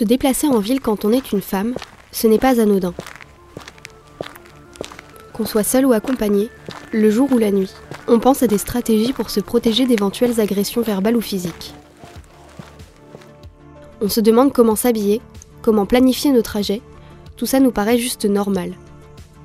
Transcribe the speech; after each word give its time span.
Se 0.00 0.04
déplacer 0.06 0.46
en 0.48 0.60
ville 0.60 0.80
quand 0.80 1.04
on 1.04 1.12
est 1.12 1.30
une 1.30 1.42
femme, 1.42 1.74
ce 2.10 2.26
n'est 2.26 2.38
pas 2.38 2.58
anodin. 2.58 2.94
Qu'on 5.34 5.44
soit 5.44 5.62
seul 5.62 5.84
ou 5.84 5.92
accompagné, 5.92 6.48
le 6.90 7.10
jour 7.10 7.30
ou 7.30 7.36
la 7.36 7.50
nuit, 7.50 7.70
on 8.08 8.18
pense 8.18 8.42
à 8.42 8.46
des 8.46 8.56
stratégies 8.56 9.12
pour 9.12 9.28
se 9.28 9.40
protéger 9.40 9.84
d'éventuelles 9.84 10.40
agressions 10.40 10.80
verbales 10.80 11.18
ou 11.18 11.20
physiques. 11.20 11.74
On 14.00 14.08
se 14.08 14.22
demande 14.22 14.54
comment 14.54 14.74
s'habiller, 14.74 15.20
comment 15.60 15.84
planifier 15.84 16.32
nos 16.32 16.40
trajets, 16.40 16.80
tout 17.36 17.44
ça 17.44 17.60
nous 17.60 17.70
paraît 17.70 17.98
juste 17.98 18.24
normal. 18.24 18.72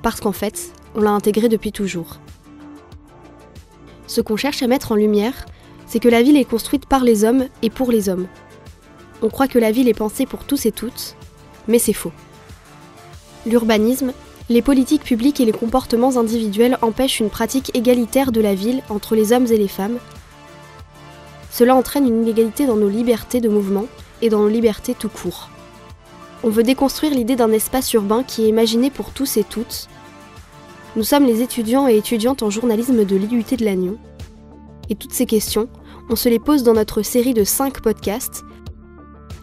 Parce 0.03 0.21
qu'en 0.21 0.31
fait, 0.31 0.71
on 0.95 1.01
l'a 1.01 1.11
intégré 1.11 1.49
depuis 1.49 1.73
toujours. 1.73 2.21
Ce 4.07 4.21
qu'on 4.21 4.37
cherche 4.37 4.63
à 4.63 4.67
mettre 4.67 4.93
en 4.93 4.95
lumière, 4.95 5.47
c'est 5.85 5.99
que 5.99 6.07
la 6.07 6.21
ville 6.23 6.37
est 6.37 6.49
construite 6.49 6.85
par 6.85 7.03
les 7.03 7.25
hommes 7.25 7.47
et 7.61 7.69
pour 7.69 7.91
les 7.91 8.07
hommes. 8.07 8.27
On 9.21 9.29
croit 9.29 9.47
que 9.47 9.59
la 9.59 9.71
ville 9.71 9.87
est 9.87 9.93
pensée 9.93 10.25
pour 10.25 10.43
tous 10.43 10.65
et 10.65 10.71
toutes, 10.71 11.15
mais 11.67 11.79
c'est 11.79 11.93
faux. 11.93 12.11
L'urbanisme, 13.45 14.13
les 14.49 14.61
politiques 14.61 15.03
publiques 15.03 15.39
et 15.39 15.45
les 15.45 15.51
comportements 15.51 16.17
individuels 16.17 16.77
empêchent 16.81 17.19
une 17.19 17.29
pratique 17.29 17.71
égalitaire 17.75 18.31
de 18.31 18.41
la 18.41 18.55
ville 18.55 18.83
entre 18.89 19.15
les 19.15 19.33
hommes 19.33 19.47
et 19.47 19.57
les 19.57 19.67
femmes. 19.67 19.97
Cela 21.51 21.75
entraîne 21.75 22.07
une 22.07 22.23
inégalité 22.23 22.67
dans 22.67 22.75
nos 22.75 22.89
libertés 22.89 23.41
de 23.41 23.49
mouvement 23.49 23.85
et 24.21 24.29
dans 24.29 24.39
nos 24.39 24.49
libertés 24.49 24.93
tout 24.93 25.09
court. 25.09 25.49
On 26.43 26.49
veut 26.49 26.63
déconstruire 26.63 27.13
l'idée 27.13 27.35
d'un 27.35 27.51
espace 27.51 27.91
urbain 27.93 28.23
qui 28.23 28.43
est 28.43 28.49
imaginé 28.49 28.91
pour 28.91 29.11
tous 29.11 29.37
et 29.37 29.43
toutes. 29.43 29.87
Nous 30.95 31.03
sommes 31.03 31.25
les 31.25 31.41
étudiants 31.41 31.87
et 31.87 31.97
étudiantes 31.97 32.43
en 32.43 32.49
journalisme 32.49 33.03
de 33.03 33.15
l'IUT 33.15 33.57
de 33.57 33.65
Lannion. 33.65 33.97
Et 34.89 34.95
toutes 34.95 35.13
ces 35.13 35.25
questions, 35.25 35.67
on 36.09 36.15
se 36.15 36.29
les 36.29 36.39
pose 36.39 36.63
dans 36.63 36.73
notre 36.73 37.01
série 37.01 37.33
de 37.33 37.43
5 37.43 37.81
podcasts. 37.81 38.43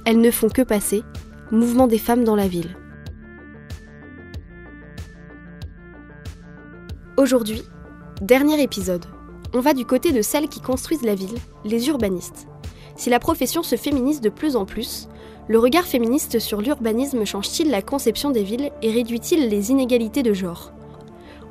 Elles 0.05 0.20
ne 0.20 0.33
font 0.33 0.48
que 0.48 0.62
passer. 0.62 1.05
Mouvement 1.53 1.86
des 1.86 1.98
femmes 1.98 2.25
dans 2.25 2.34
la 2.34 2.48
ville. 2.48 2.77
Aujourd'hui, 7.17 7.62
dernier 8.20 8.61
épisode. 8.61 9.05
On 9.55 9.61
va 9.61 9.75
du 9.75 9.84
côté 9.84 10.11
de 10.11 10.23
celles 10.23 10.48
qui 10.48 10.61
construisent 10.61 11.05
la 11.05 11.14
ville, 11.14 11.36
les 11.64 11.86
urbanistes. 11.86 12.48
Si 12.97 13.11
la 13.11 13.20
profession 13.20 13.62
se 13.62 13.77
féminise 13.77 14.20
de 14.20 14.28
plus 14.28 14.56
en 14.56 14.64
plus, 14.64 15.08
le 15.47 15.61
regard 15.61 15.84
féministe 15.84 16.41
sur 16.41 16.61
l'urbanisme 16.61 17.25
change-t-il 17.25 17.70
la 17.70 17.83
conception 17.83 18.30
des 18.30 18.42
villes 18.42 18.73
et 18.83 18.91
réduit-il 18.91 19.48
les 19.48 19.70
inégalités 19.70 20.25
de 20.25 20.33
genre? 20.33 20.73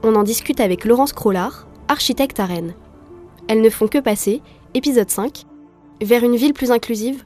On 0.03 0.15
en 0.15 0.23
discute 0.23 0.59
avec 0.59 0.83
Laurence 0.83 1.13
Crollard, 1.13 1.67
architecte 1.87 2.39
à 2.41 2.47
Rennes. 2.47 2.73
Elles 3.47 3.61
ne 3.61 3.69
font 3.69 3.87
que 3.87 3.99
passer, 3.99 4.41
épisode 4.73 5.09
5, 5.09 5.45
vers 6.01 6.23
une 6.23 6.35
ville 6.35 6.53
plus 6.53 6.71
inclusive. 6.71 7.23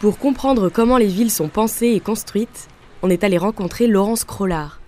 Pour 0.00 0.16
comprendre 0.16 0.70
comment 0.70 0.96
les 0.96 1.08
villes 1.08 1.30
sont 1.30 1.48
pensées 1.48 1.88
et 1.88 2.00
construites, 2.00 2.68
on 3.02 3.10
est 3.10 3.22
allé 3.22 3.36
rencontrer 3.36 3.86
Laurence 3.86 4.24
Crollard. 4.24 4.80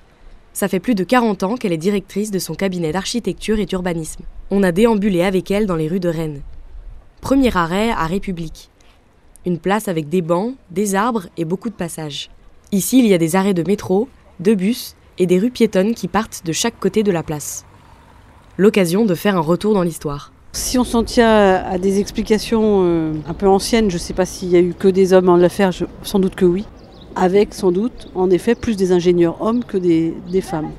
Ça 0.55 0.68
fait 0.68 0.80
plus 0.80 0.94
de 0.94 1.05
40 1.05 1.42
ans 1.42 1.56
qu'elle 1.56 1.74
est 1.74 1.77
directrice 1.77 2.30
de 2.30 2.38
son 2.38 2.55
cabinet 2.55 2.92
d'architecture 2.92 3.58
et 3.58 3.66
d'urbanisme. 3.66 4.24
On 4.50 4.62
a 4.62 4.72
déambulé 4.72 5.22
avec 5.22 5.50
elle 5.50 5.66
dans 5.66 5.77
les 5.77 5.86
rues 5.86 6.00
de 6.00 6.08
Rennes. 6.08 6.40
Premier 7.20 7.55
arrêt 7.55 7.90
à 7.90 8.06
République. 8.06 8.70
Une 9.44 9.58
place 9.58 9.86
avec 9.86 10.08
des 10.08 10.22
bancs, 10.22 10.55
des 10.70 10.94
arbres 10.94 11.27
et 11.36 11.44
beaucoup 11.44 11.68
de 11.68 11.74
passages. 11.74 12.30
Ici, 12.72 12.98
il 12.98 13.06
y 13.06 13.12
a 13.12 13.18
des 13.18 13.36
arrêts 13.36 13.52
de 13.52 13.68
métro, 13.68 14.08
de 14.40 14.55
bus 14.55 14.96
et 15.18 15.27
des 15.27 15.39
rues 15.39 15.51
piétonnes 15.51 15.95
qui 15.95 16.08
partent 16.08 16.40
de 16.46 16.52
chaque 16.52 16.80
côté 16.80 17.02
de 17.02 17.12
la 17.12 17.22
place. 17.22 17.67
L'occasion 18.56 19.05
de 19.05 19.14
faire 19.14 19.36
un 19.36 19.40
retour 19.40 19.74
dans 19.74 19.83
l'histoire. 19.83 20.32
Si 20.52 20.79
on 20.79 20.85
s'en 20.85 21.02
tient 21.02 21.55
à 21.57 21.79
des 21.79 21.98
explications 21.98 22.83
euh, 22.85 23.14
un 23.27 23.35
peu 23.35 23.48
anciennes, 23.48 23.90
je 23.90 23.96
ne 23.96 24.01
sais 24.01 24.13
pas 24.13 24.27
s'il 24.27 24.51
y 24.51 24.57
a 24.57 24.61
eu 24.61 24.74
que 24.74 24.89
des 24.89 25.13
hommes 25.13 25.29
en 25.30 25.36
l'affaire, 25.36 25.70
sans 26.02 26.18
doute 26.18 26.35
que 26.35 26.45
oui 26.45 26.67
avec 27.17 27.55
sans 27.55 27.73
doute 27.73 28.08
en 28.14 28.30
effet 28.30 28.55
plus 28.55 28.77
des 28.77 28.92
ingénieurs 28.92 29.40
hommes 29.40 29.64
que 29.64 29.77
des, 29.77 30.14
femmes. 30.40 30.70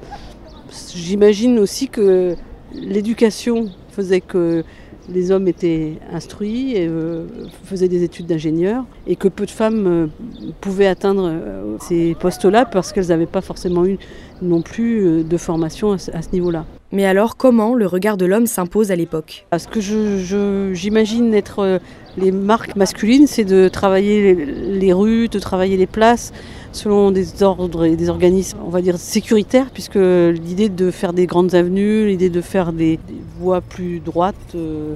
J'imagine 0.95 1.59
aussi 1.59 1.87
que 1.87 2.35
l'éducation 2.73 3.69
faisait 3.91 4.21
que 4.21 4.63
les 5.09 5.31
hommes 5.31 5.47
étaient 5.47 5.93
instruits 6.11 6.75
et 6.75 6.87
euh, 6.87 7.25
faisaient 7.65 7.87
des 7.87 8.03
études 8.03 8.25
d'ingénieur 8.25 8.85
et 9.07 9.15
que 9.15 9.27
peu 9.27 9.45
de 9.45 9.51
femmes 9.51 9.87
euh, 9.87 10.07
pouvaient 10.61 10.87
atteindre 10.87 11.29
euh, 11.29 11.77
ces 11.81 12.15
postes-là 12.19 12.65
parce 12.65 12.93
qu'elles 12.93 13.07
n'avaient 13.07 13.25
pas 13.25 13.41
forcément 13.41 13.85
eu 13.85 13.97
non 14.41 14.61
plus 14.61 15.23
de 15.23 15.37
formation 15.37 15.93
à, 15.93 15.97
ce 15.97 16.31
niveau-là. 16.33 16.65
Mais 16.91 17.05
alors 17.05 17.37
comment 17.37 17.73
le 17.75 17.87
regard 17.87 18.17
de 18.17 18.25
l'homme 18.25 18.45
s'impose 18.45 18.91
à 18.91 18.95
l'époque? 18.95 19.45
Ce 19.57 19.67
que 19.67 19.79
j'imagine 20.73 21.33
être 21.33 21.79
les 22.17 22.31
marques 22.31 22.75
masculines, 22.75 23.25
c'est 23.25 23.45
de 23.45 23.69
travailler 23.69 24.35
les, 24.35 24.93
rues, 24.93 25.29
de 25.29 25.39
travailler 25.39 25.77
les 25.77 25.87
places 25.87 26.33
selon 26.75 27.11
des 27.11 27.43
ordres 27.43 27.85
et 27.85 27.95
des 27.95 28.09
organismes, 28.09 28.57
on 28.65 28.69
va 28.69 28.81
dire, 28.81 28.97
sécuritaires, 28.97 29.67
puisque 29.73 29.95
l'idée 29.95 30.69
de 30.69 30.91
faire 30.91 31.13
des 31.13 31.25
grandes 31.25 31.55
avenues, 31.55 32.07
l'idée 32.07 32.29
de 32.29 32.41
faire 32.41 32.73
des, 32.73 32.99
voies 33.39 33.61
plus 33.61 33.99
droites 33.99 34.35
euh, 34.55 34.93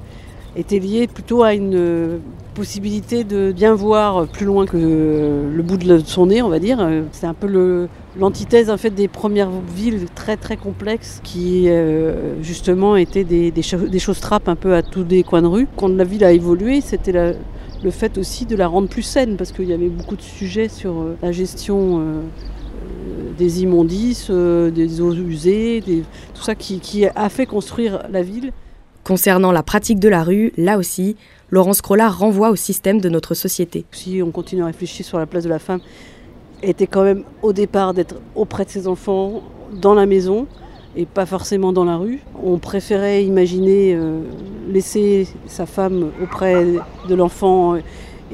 était 0.55 0.79
liée 0.79 1.07
plutôt 1.07 1.43
à 1.43 1.53
une 1.53 2.19
possibilité 2.53 3.23
de 3.23 3.51
bien 3.51 3.75
voir 3.75 4.27
plus 4.27 4.45
loin 4.45 4.65
que 4.65 4.77
le 4.77 5.63
bout 5.63 5.77
de 5.77 5.99
son 5.99 6.27
nez, 6.27 6.41
on 6.41 6.49
va 6.49 6.59
dire. 6.59 6.79
C'est 7.11 7.27
un 7.27 7.35
peu 7.35 7.88
l'antithèse 8.19 8.69
en 8.71 8.77
fait 8.77 8.89
des 8.89 9.07
premières 9.07 9.51
villes 9.75 10.07
très 10.15 10.38
très 10.38 10.57
complexes 10.57 11.21
qui 11.23 11.65
euh, 11.67 12.41
justement 12.41 12.95
étaient 12.95 13.23
des, 13.23 13.51
choses 13.61 14.19
trappes 14.19 14.49
un 14.49 14.55
peu 14.55 14.73
à 14.73 14.81
tous 14.81 15.03
des 15.03 15.23
coins 15.23 15.44
de 15.44 15.47
rue. 15.47 15.67
Quand 15.77 15.89
la 15.89 16.03
ville 16.03 16.23
a 16.23 16.31
évolué, 16.31 16.81
c'était 16.81 17.35
le 17.83 17.91
fait 17.91 18.17
aussi 18.17 18.45
de 18.45 18.55
la 18.55 18.67
rendre 18.67 18.89
plus 18.89 19.03
saine 19.03 19.38
parce 19.38 19.51
qu'il 19.51 19.65
y 19.65 19.73
avait 19.73 19.89
beaucoup 19.89 20.15
de 20.15 20.21
sujets 20.21 20.69
sur 20.69 20.91
euh, 20.99 21.17
la 21.21 21.31
gestion. 21.31 21.99
Euh, 21.99 22.21
des 23.38 23.61
immondices, 23.61 24.31
des 24.31 25.01
eaux 25.01 25.13
usées, 25.13 25.83
tout 26.33 26.41
ça 26.41 26.55
qui 26.55 27.05
a 27.05 27.29
fait 27.29 27.45
construire 27.45 28.01
la 28.09 28.23
ville. 28.23 28.51
Concernant 29.03 29.51
la 29.51 29.63
pratique 29.63 29.99
de 29.99 30.09
la 30.09 30.23
rue, 30.23 30.51
là 30.57 30.77
aussi, 30.77 31.15
Laurence 31.49 31.81
Crollard 31.81 32.17
renvoie 32.17 32.49
au 32.49 32.55
système 32.55 32.99
de 32.99 33.07
notre 33.07 33.35
société. 33.35 33.85
Si 33.91 34.21
on 34.21 34.31
continue 34.31 34.63
à 34.63 34.65
réfléchir 34.65 35.05
sur 35.05 35.17
la 35.17 35.25
place 35.25 35.44
de 35.44 35.49
la 35.49 35.59
femme, 35.59 35.79
était 36.61 36.88
quand 36.88 37.03
même 37.03 37.23
au 37.41 37.53
départ 37.53 37.94
d'être 37.94 38.15
auprès 38.35 38.65
de 38.65 38.69
ses 38.69 38.88
enfants, 38.88 39.44
dans 39.73 39.94
la 39.94 40.05
maison 40.05 40.47
et 40.97 41.05
pas 41.05 41.27
forcément 41.27 41.71
dans 41.71 41.85
la 41.85 41.95
rue. 41.95 42.19
On 42.43 42.57
préférait 42.57 43.23
imaginer 43.23 43.93
euh, 43.93 44.19
laisser 44.67 45.27
sa 45.45 45.65
femme 45.67 46.09
auprès 46.21 46.65
de 47.07 47.15
l'enfant 47.15 47.75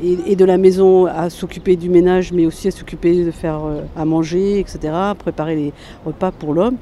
et, 0.01 0.35
de 0.35 0.45
la 0.45 0.57
maison 0.57 1.05
à 1.05 1.29
s'occuper 1.29 1.75
du 1.75 1.89
ménage, 1.89 2.31
mais 2.31 2.45
aussi 2.45 2.69
à 2.69 2.71
s'occuper 2.71 3.25
de 3.25 3.31
faire 3.31 3.65
euh, 3.65 3.81
à 3.95 4.05
manger, 4.05 4.59
etc., 4.59 4.79
préparer 5.19 5.55
les 5.55 5.73
repas 6.05 6.31
pour 6.31 6.53
l'homme. 6.53 6.77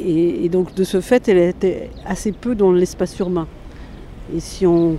Et, 0.00 0.48
donc 0.48 0.74
de 0.74 0.84
ce 0.84 1.00
fait, 1.00 1.28
elle 1.28 1.38
était 1.38 1.90
assez 2.06 2.32
peu 2.32 2.54
dans 2.54 2.72
l'espace 2.72 3.18
urbain. 3.18 3.48
Et 4.34 4.40
si 4.40 4.64
on 4.64 4.96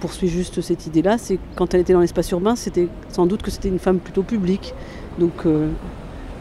poursuit 0.00 0.28
juste 0.28 0.60
cette 0.60 0.86
idée-là, 0.86 1.16
c'est 1.16 1.38
quand 1.56 1.72
elle 1.72 1.80
était 1.80 1.94
dans 1.94 2.00
l'espace 2.00 2.30
urbain, 2.32 2.54
c'était 2.54 2.88
sans 3.08 3.26
doute 3.26 3.42
que 3.42 3.50
c'était 3.50 3.68
une 3.68 3.78
femme 3.78 3.98
plutôt 3.98 4.22
publique. 4.22 4.74
Donc 5.18 5.46
euh, 5.46 5.68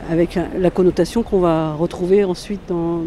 avec 0.10 0.40
la 0.58 0.70
connotation 0.70 1.24
qu'on 1.24 1.40
va 1.40 1.74
retrouver 1.74 2.24
ensuite 2.24 2.62
dans, 2.68 3.02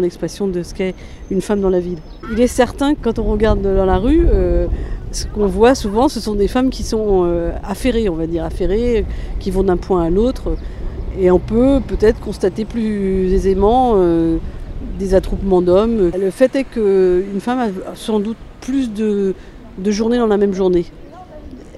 l'expression 0.00 0.48
de 0.48 0.62
ce 0.62 0.74
qu'est 0.74 0.94
une 1.30 1.40
femme 1.40 1.60
dans 1.60 1.70
la 1.70 1.80
ville. 1.80 1.98
Il 2.32 2.40
est 2.40 2.48
certain 2.48 2.94
que 2.94 3.00
quand 3.02 3.18
on 3.18 3.24
regarde 3.24 3.62
dans 3.62 3.86
la 3.86 3.98
rue, 3.98 4.26
euh, 4.28 4.66
ce 5.12 5.26
qu'on 5.26 5.46
voit 5.46 5.76
souvent, 5.76 6.08
ce 6.08 6.18
sont 6.18 6.34
des 6.34 6.48
femmes 6.48 6.70
qui 6.70 6.82
sont 6.82 7.22
euh, 7.24 7.52
affairées, 7.62 8.08
on 8.08 8.16
va 8.16 8.26
dire, 8.26 8.44
affairées, 8.44 9.06
qui 9.38 9.52
vont 9.52 9.62
d'un 9.62 9.76
point 9.76 10.02
à 10.02 10.10
l'autre. 10.10 10.56
Et 11.18 11.30
on 11.30 11.38
peut 11.38 11.80
peut-être 11.86 12.18
constater 12.18 12.64
plus 12.64 13.32
aisément 13.32 13.92
euh, 13.94 14.38
des 14.98 15.14
attroupements 15.14 15.62
d'hommes. 15.62 16.10
Le 16.18 16.30
fait 16.30 16.56
est 16.56 16.64
qu'une 16.64 17.40
femme 17.40 17.58
a 17.60 17.94
sans 17.94 18.18
doute 18.18 18.36
plus 18.60 18.92
de, 18.92 19.34
journées 19.86 20.18
dans 20.18 20.26
la 20.26 20.36
même 20.36 20.54
journée. 20.54 20.86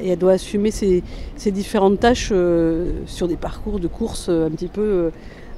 Et 0.00 0.10
elle 0.10 0.18
doit 0.18 0.32
assumer 0.32 0.70
ses, 0.70 1.02
différentes 1.46 2.00
tâches 2.00 2.30
euh, 2.32 2.90
sur 3.06 3.28
des 3.28 3.36
parcours 3.36 3.80
de 3.80 3.88
course 3.88 4.26
euh, 4.28 4.46
un 4.46 4.50
petit 4.50 4.68
peu 4.68 5.10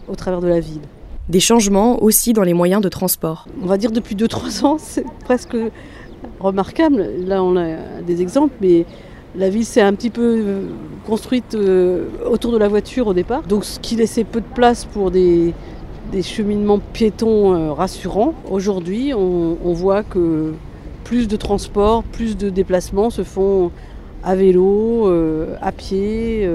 au 0.09 0.15
travers 0.15 0.41
de 0.41 0.49
la 0.49 0.61
ville. 0.61 0.81
Des 1.29 1.41
changements 1.41 2.03
aussi 2.03 2.33
dans 2.33 2.43
les 2.43 2.55
moyens 2.55 2.81
de 2.81 2.89
transport. 2.89 3.47
On 3.63 3.67
va 3.67 3.77
dire 3.77 3.91
depuis 3.91 4.15
2-3 4.15 4.65
ans, 4.65 4.77
c'est 4.79 5.05
presque 5.25 5.57
remarquable. 6.41 7.07
Là, 7.27 7.43
on 7.43 7.57
a 7.57 8.01
des 8.07 8.23
exemples, 8.23 8.55
mais 8.61 8.87
la 9.37 9.51
ville 9.51 9.65
s'est 9.65 9.81
un 9.81 9.95
petit 9.95 10.11
peu 10.11 10.23
euh, 10.23 10.63
construite 11.07 11.55
euh, 11.55 12.07
autour 12.29 12.53
de 12.53 12.59
la 12.59 12.69
voiture 12.69 13.07
au 13.07 13.15
départ, 13.15 13.43
donc 13.43 13.65
ce 13.65 13.79
qui 13.79 13.97
laissait 13.97 14.25
peu 14.25 14.41
de 14.41 14.47
place 14.55 14.85
pour 14.85 15.11
des, 15.11 15.55
cheminements 16.23 16.79
piétons 16.79 17.55
euh, 17.55 17.73
rassurants. 17.73 18.35
Aujourd'hui, 18.51 19.13
on, 19.15 19.73
voit 19.75 20.03
que 20.03 20.55
plus 21.05 21.29
de 21.29 21.37
transports, 21.37 22.03
plus 22.03 22.37
de 22.37 22.49
déplacements 22.49 23.11
se 23.11 23.23
font 23.23 23.71
à 24.23 24.35
vélo, 24.35 25.11
à 25.61 25.73
pied, 25.73 26.49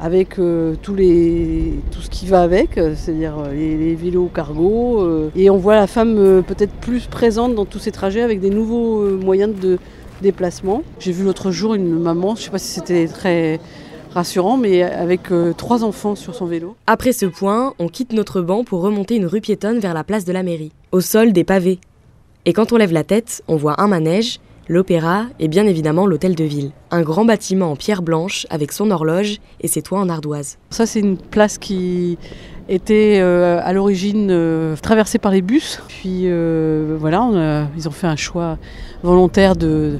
avec 0.00 0.36
tout, 0.82 0.94
les, 0.94 1.74
tout 1.90 2.00
ce 2.00 2.10
qui 2.10 2.26
va 2.26 2.42
avec, 2.42 2.74
c'est-à-dire 2.74 3.34
les, 3.52 3.94
vélos 3.94 4.30
cargo. 4.34 5.30
et 5.36 5.50
on 5.50 5.56
voit 5.56 5.76
la 5.76 5.86
femme 5.86 6.42
peut-être 6.46 6.72
plus 6.74 7.06
présente 7.06 7.54
dans 7.54 7.64
tous 7.64 7.78
ces 7.78 7.92
trajets 7.92 8.22
avec 8.22 8.40
des 8.40 8.50
nouveaux 8.50 9.10
moyens 9.16 9.54
de, 9.58 9.78
déplacement. 10.20 10.82
J'ai 10.98 11.12
vu 11.12 11.24
l'autre 11.24 11.50
jour 11.50 11.74
une 11.74 11.98
maman, 11.98 12.34
je 12.34 12.40
ne 12.40 12.44
sais 12.44 12.50
pas 12.50 12.58
si 12.58 12.68
c'était 12.68 13.06
très 13.06 13.60
rassurant, 14.12 14.56
mais 14.56 14.82
avec 14.82 15.30
euh, 15.30 15.52
trois 15.52 15.84
enfants 15.84 16.14
sur 16.14 16.34
son 16.34 16.46
vélo. 16.46 16.76
Après 16.86 17.12
ce 17.12 17.26
point, 17.26 17.74
on 17.78 17.88
quitte 17.88 18.12
notre 18.12 18.40
banc 18.40 18.64
pour 18.64 18.82
remonter 18.82 19.16
une 19.16 19.26
rue 19.26 19.40
piétonne 19.40 19.78
vers 19.78 19.94
la 19.94 20.04
place 20.04 20.24
de 20.24 20.32
la 20.32 20.42
mairie. 20.42 20.72
Au 20.92 21.00
sol, 21.00 21.32
des 21.32 21.44
pavés. 21.44 21.78
Et 22.44 22.52
quand 22.52 22.72
on 22.72 22.76
lève 22.76 22.92
la 22.92 23.04
tête, 23.04 23.42
on 23.48 23.56
voit 23.56 23.80
un 23.80 23.86
manège, 23.86 24.40
l'opéra 24.70 25.26
et 25.40 25.48
bien 25.48 25.66
évidemment 25.66 26.06
l'hôtel 26.06 26.36
de 26.36 26.44
ville. 26.44 26.70
Un 26.92 27.02
grand 27.02 27.24
bâtiment 27.24 27.72
en 27.72 27.76
pierre 27.76 28.02
blanche 28.02 28.46
avec 28.50 28.70
son 28.70 28.92
horloge 28.92 29.38
et 29.60 29.66
ses 29.66 29.82
toits 29.82 29.98
en 29.98 30.08
ardoise. 30.08 30.58
Ça, 30.70 30.86
c'est 30.86 31.00
une 31.00 31.18
place 31.18 31.58
qui 31.58 32.18
était 32.68 33.18
euh, 33.20 33.60
à 33.64 33.72
l'origine 33.72 34.28
euh, 34.30 34.76
traversée 34.76 35.18
par 35.18 35.32
les 35.32 35.42
bus. 35.42 35.82
Puis 35.88 36.22
euh, 36.24 36.96
voilà, 37.00 37.66
ils 37.76 37.88
ont 37.88 37.90
fait 37.90 38.06
un 38.06 38.14
choix 38.14 38.58
volontaire 39.02 39.56
de, 39.56 39.98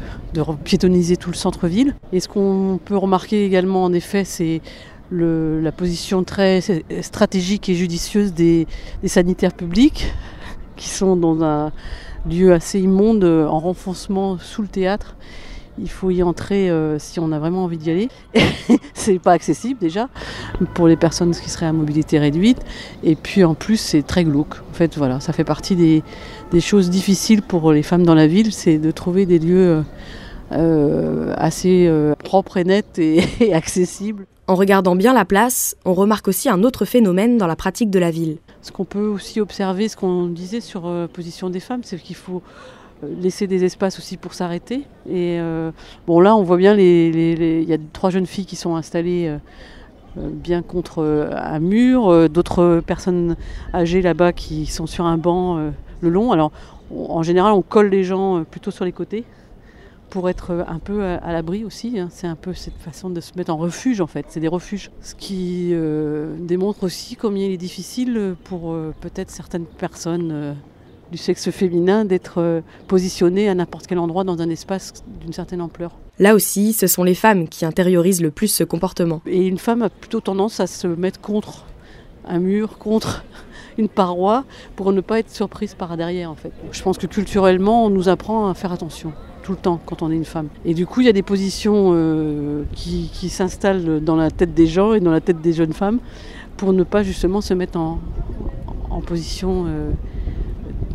piétoniser 0.62 1.16
tout 1.16 1.30
le 1.30 1.36
centre-ville. 1.36 1.96
Et 2.12 2.20
ce 2.20 2.28
qu'on 2.28 2.78
peut 2.82 2.96
remarquer 2.96 3.44
également, 3.44 3.82
en 3.82 3.92
effet, 3.92 4.22
c'est 4.24 4.62
la 5.10 5.72
position 5.72 6.22
très 6.22 6.60
stratégique 7.00 7.68
et 7.68 7.74
judicieuse 7.74 8.32
des 8.32 8.68
sanitaires 9.04 9.52
publics 9.52 10.14
qui 10.76 10.88
sont 10.88 11.16
dans 11.16 11.42
un 11.42 11.72
lieu 12.28 12.52
assez 12.52 12.80
immonde 12.80 13.24
en 13.24 13.58
renfoncement 13.58 14.38
sous 14.38 14.62
le 14.62 14.68
théâtre 14.68 15.16
il 15.80 15.88
faut 15.88 16.10
y 16.10 16.22
entrer 16.22 16.70
euh, 16.70 16.98
si 16.98 17.20
on 17.20 17.32
a 17.32 17.38
vraiment 17.38 17.64
envie 17.64 17.78
d'y 17.78 17.90
aller. 17.90 18.08
c'est 18.94 19.18
pas 19.18 19.32
accessible 19.32 19.80
déjà 19.80 20.08
pour 20.74 20.88
les 20.88 20.96
personnes 20.96 21.32
qui 21.32 21.48
seraient 21.48 21.66
à 21.66 21.72
mobilité 21.72 22.18
réduite. 22.18 22.58
Et 23.02 23.16
puis 23.16 23.44
en 23.44 23.54
plus, 23.54 23.76
c'est 23.76 24.02
très 24.02 24.24
glauque. 24.24 24.56
En 24.70 24.74
fait, 24.74 24.96
voilà, 24.96 25.20
ça 25.20 25.32
fait 25.32 25.44
partie 25.44 25.76
des, 25.76 26.02
choses 26.60 26.90
difficiles 26.90 27.42
pour 27.42 27.72
les 27.72 27.82
femmes 27.82 28.04
dans 28.04 28.14
la 28.14 28.26
ville, 28.26 28.52
c'est 28.52 28.78
de 28.78 28.90
trouver 28.90 29.24
des 29.24 29.38
lieux 29.38 29.82
euh, 30.52 31.34
assez 31.38 31.86
euh, 31.88 32.14
propres 32.14 32.58
et 32.58 32.64
nets 32.64 32.98
et, 32.98 33.54
accessibles. 33.54 34.26
En 34.46 34.56
regardant 34.56 34.96
bien 34.96 35.14
la 35.14 35.24
place, 35.24 35.76
on 35.84 35.94
remarque 35.94 36.28
aussi 36.28 36.48
un 36.48 36.64
autre 36.64 36.84
phénomène 36.84 37.38
dans 37.38 37.46
la 37.46 37.56
pratique 37.56 37.90
de 37.90 38.00
la 38.00 38.10
ville. 38.10 38.38
Ce 38.62 38.72
qu'on 38.72 38.84
peut 38.84 39.06
aussi 39.06 39.40
observer, 39.40 39.88
ce 39.88 39.96
qu'on 39.96 40.26
disait 40.26 40.60
sur 40.60 40.82
position 41.12 41.48
des 41.50 41.60
femmes, 41.60 41.80
c'est 41.82 41.96
qu'il 41.96 42.16
faut 42.16 42.42
laisser 43.02 43.46
des 43.46 43.64
espaces 43.64 43.98
aussi 43.98 44.16
pour 44.16 44.34
s'arrêter. 44.34 44.82
Et 45.08 45.38
euh, 45.40 45.70
là, 46.08 46.36
on 46.36 46.42
voit 46.42 46.56
bien, 46.56 46.74
il 46.74 47.12
les, 47.12 47.64
y 47.64 47.72
a 47.72 47.78
trois 47.92 48.10
jeunes 48.10 48.26
filles 48.26 48.46
qui 48.46 48.56
sont 48.56 48.76
installées 48.76 49.28
euh, 49.28 49.38
euh, 50.18 50.28
bien 50.32 50.62
contre 50.62 51.30
un 51.34 51.60
mur, 51.60 52.28
d'autres 52.28 52.82
personnes 52.86 53.36
âgées 53.72 54.02
là-bas 54.02 54.32
qui 54.32 54.66
sont 54.66 54.86
sur 54.86 55.06
un 55.06 55.18
banc 55.18 55.70
le 56.00 56.08
long. 56.08 56.32
Alors, 56.32 56.52
en 56.90 57.22
général, 57.22 57.52
on 57.52 57.62
colle 57.62 57.88
les 57.88 58.04
gens 58.04 58.44
plutôt 58.44 58.70
sur 58.70 58.84
les 58.84 58.92
côtés 58.92 59.24
pour 60.10 60.28
être 60.28 60.64
un 60.68 60.78
peu 60.78 61.04
à, 61.04 61.32
l'abri 61.32 61.64
aussi. 61.64 61.98
Hein. 61.98 62.08
C'est 62.10 62.26
un 62.26 62.36
peu 62.36 62.52
cette 62.52 62.76
façon 62.78 63.10
de 63.10 63.20
se 63.20 63.32
mettre 63.36 63.52
en 63.52 63.56
refuge 63.56 64.00
en 64.00 64.06
fait. 64.06 64.26
C'est 64.28 64.40
des 64.40 64.48
refuges. 64.48 64.90
Ce 65.00 65.14
qui 65.14 65.72
démontre 66.40 66.84
aussi 66.84 67.16
combien 67.16 67.46
il 67.46 67.52
est 67.52 67.56
difficile 67.56 68.34
pour 68.44 68.76
peut-être 69.00 69.30
certaines 69.30 69.66
personnes 69.66 70.56
du 71.10 71.18
sexe 71.18 71.50
féminin 71.50 72.04
d'être 72.04 72.38
euh, 72.38 72.60
positionné 72.86 73.48
à 73.48 73.54
n'importe 73.54 73.86
quel 73.86 73.98
endroit 73.98 74.24
dans 74.24 74.40
un 74.40 74.48
espace 74.48 74.92
d'une 75.20 75.32
certaine 75.32 75.60
ampleur. 75.60 75.92
Là 76.18 76.34
aussi, 76.34 76.72
ce 76.72 76.86
sont 76.86 77.02
les 77.02 77.14
femmes 77.14 77.48
qui 77.48 77.64
intériorisent 77.64 78.22
le 78.22 78.30
plus 78.30 78.48
ce 78.48 78.64
comportement. 78.64 79.20
Et 79.26 79.46
une 79.46 79.58
femme 79.58 79.82
a 79.82 79.90
plutôt 79.90 80.20
tendance 80.20 80.60
à 80.60 80.66
se 80.66 80.86
mettre 80.86 81.20
contre 81.20 81.66
un 82.26 82.38
mur, 82.38 82.78
contre 82.78 83.24
une 83.78 83.88
paroi, 83.88 84.44
pour 84.76 84.92
ne 84.92 85.00
pas 85.00 85.18
être 85.18 85.30
surprise 85.30 85.74
par 85.74 85.96
derrière 85.96 86.30
en 86.30 86.36
fait. 86.36 86.52
Je 86.72 86.82
pense 86.82 86.98
que 86.98 87.06
culturellement, 87.06 87.86
on 87.86 87.90
nous 87.90 88.08
apprend 88.08 88.48
à 88.48 88.54
faire 88.54 88.72
attention 88.72 89.12
tout 89.50 89.56
le 89.56 89.60
temps 89.60 89.80
quand 89.84 90.02
on 90.02 90.12
est 90.12 90.14
une 90.14 90.24
femme. 90.24 90.48
Et 90.64 90.74
du 90.74 90.86
coup, 90.86 91.00
il 91.00 91.06
y 91.06 91.08
a 91.08 91.12
des 91.12 91.22
positions 91.22 91.90
euh, 91.92 92.62
qui, 92.72 93.28
s'installent 93.28 94.00
dans 94.00 94.14
la 94.14 94.30
tête 94.30 94.54
des 94.54 94.68
gens 94.68 94.94
et 94.94 95.00
dans 95.00 95.10
la 95.10 95.20
tête 95.20 95.40
des 95.40 95.52
jeunes 95.52 95.72
femmes 95.72 95.98
pour 96.56 96.72
ne 96.72 96.84
pas 96.84 97.02
justement 97.02 97.40
se 97.40 97.52
mettre 97.54 97.78
en, 97.78 97.98
position 99.06 99.64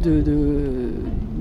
euh, 0.05 0.91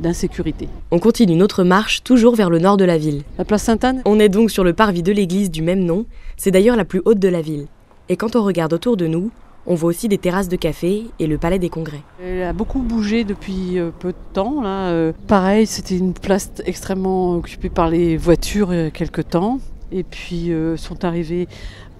d'insécurité. 0.02 0.68
On 0.90 0.98
continue 0.98 1.36
notre 1.36 1.62
marche 1.62 2.02
toujours 2.02 2.34
vers 2.34 2.50
le 2.50 2.58
nord 2.58 2.76
de 2.76 2.84
la 2.84 2.98
ville. 2.98 3.22
La 3.38 3.44
place 3.44 3.62
Sainte-Anne? 3.62 4.02
On 4.06 4.18
est 4.18 4.30
donc 4.30 4.50
sur 4.50 4.64
le 4.64 4.72
parvis 4.72 5.02
de 5.02 5.12
l'église 5.12 5.50
du 5.50 5.62
même 5.62 5.84
nom, 5.84 6.06
c'est 6.36 6.50
d'ailleurs 6.50 6.76
la 6.76 6.84
plus 6.84 7.02
haute 7.04 7.20
de 7.20 7.28
la 7.28 7.42
ville. 7.42 7.66
Et 8.08 8.16
quand 8.16 8.34
on 8.34 8.42
regarde 8.42 8.72
autour 8.72 8.96
de 8.96 9.06
nous, 9.06 9.30
on 9.66 9.74
voit 9.74 9.90
aussi 9.90 10.08
des 10.08 10.18
terrasses 10.18 10.48
de 10.48 10.56
café 10.56 11.04
et 11.18 11.26
le 11.26 11.38
palais 11.38 11.58
des 11.58 11.70
congrès. 11.70 12.02
Elle 12.22 12.42
a 12.42 12.52
beaucoup 12.52 12.80
bougé 12.80 13.24
depuis 13.24 13.78
euh, 13.78 13.90
peu 13.98 14.08
de 14.08 14.32
temps. 14.32 14.60
Là. 14.60 14.88
Euh, 14.88 15.12
pareil, 15.26 15.66
c'était 15.66 15.96
une 15.96 16.12
place 16.12 16.50
extrêmement 16.64 17.34
occupée 17.36 17.70
par 17.70 17.88
les 17.88 18.16
voitures 18.16 18.70
euh, 18.70 18.90
quelque 18.90 19.22
temps. 19.22 19.58
Et 19.92 20.02
puis 20.02 20.50
sont 20.76 21.04
arrivés 21.04 21.46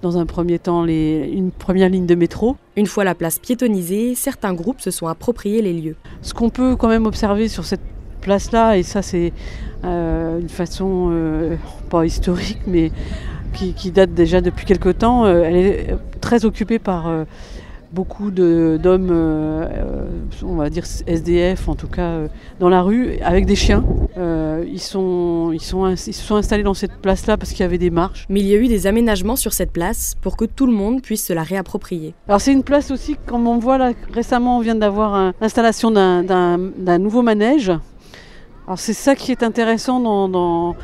dans 0.01 0.17
un 0.17 0.25
premier 0.25 0.59
temps 0.59 0.83
les, 0.83 1.29
une 1.33 1.51
première 1.51 1.89
ligne 1.89 2.05
de 2.05 2.15
métro. 2.15 2.57
Une 2.75 2.87
fois 2.87 3.03
la 3.03 3.15
place 3.15 3.39
piétonnisée, 3.39 4.15
certains 4.15 4.53
groupes 4.53 4.81
se 4.81 4.91
sont 4.91 5.07
appropriés 5.07 5.61
les 5.61 5.73
lieux. 5.73 5.95
Ce 6.21 6.33
qu'on 6.33 6.49
peut 6.49 6.75
quand 6.75 6.89
même 6.89 7.05
observer 7.05 7.47
sur 7.47 7.63
cette 7.63 7.81
place-là, 8.21 8.77
et 8.77 8.83
ça 8.83 9.01
c'est 9.01 9.33
euh, 9.83 10.39
une 10.39 10.49
façon 10.49 11.09
euh, 11.11 11.55
pas 11.89 12.05
historique, 12.05 12.59
mais 12.67 12.91
qui, 13.53 13.73
qui, 13.73 13.91
date 13.91 14.13
déjà 14.13 14.41
depuis 14.41 14.65
quelque 14.65 14.89
temps, 14.89 15.25
elle 15.25 15.55
est 15.55 15.95
très 16.19 16.43
occupée 16.43 16.77
par 16.77 17.09
beaucoup 17.95 18.29
d'hommes, 18.29 19.09
euh, 19.09 19.65
euh, 19.71 20.05
on 20.43 20.55
va 20.55 20.69
dire 20.69 20.83
SDF 21.07 21.69
en 21.69 21.75
tout 21.75 21.87
cas, 21.87 22.09
euh, 22.09 22.27
dans 22.59 22.67
la 22.67 22.81
rue 22.81 23.17
avec 23.23 23.45
des 23.45 23.55
chiens. 23.55 23.85
ils, 24.17 24.81
sont, 24.81 25.51
ils, 25.53 25.61
sont, 25.61 25.89
ils 25.89 25.97
se 25.97 26.11
sont 26.11 26.35
installés 26.35 26.63
dans 26.63 26.73
cette 26.73 26.97
place-là 26.97 27.37
parce 27.37 27.51
qu'il 27.51 27.61
y 27.61 27.63
avait 27.63 27.77
des 27.77 27.89
marches. 27.89 28.25
Mais 28.27 28.41
il 28.41 28.47
y 28.47 28.53
a 28.53 28.57
eu 28.57 28.67
des 28.67 28.85
aménagements 28.85 29.37
sur 29.37 29.53
cette 29.53 29.71
place 29.71 30.13
pour 30.21 30.35
que 30.35 30.43
tout 30.43 30.65
le 30.65 30.73
monde 30.73 31.01
puisse 31.01 31.25
se 31.25 31.31
la 31.31 31.43
réapproprier. 31.43 32.13
Alors 32.27 32.41
c'est 32.41 32.51
une 32.51 32.63
place 32.63 32.91
aussi, 32.91 33.15
comme 33.25 33.47
on 33.47 33.59
voit 33.59 33.77
là, 33.77 33.93
récemment 34.13 34.57
on 34.57 34.61
vient 34.61 34.75
d'avoir 34.75 35.31
l'installation 35.39 35.89
d'un 35.89 36.97
nouveau 36.99 37.21
manège. 37.21 37.71
Alors 38.67 38.79
c'est 38.79 38.93
ça 38.93 39.15
qui 39.15 39.31
est 39.31 39.41
intéressant 39.41 40.01
dans, 40.01 40.27
dans 40.27 40.75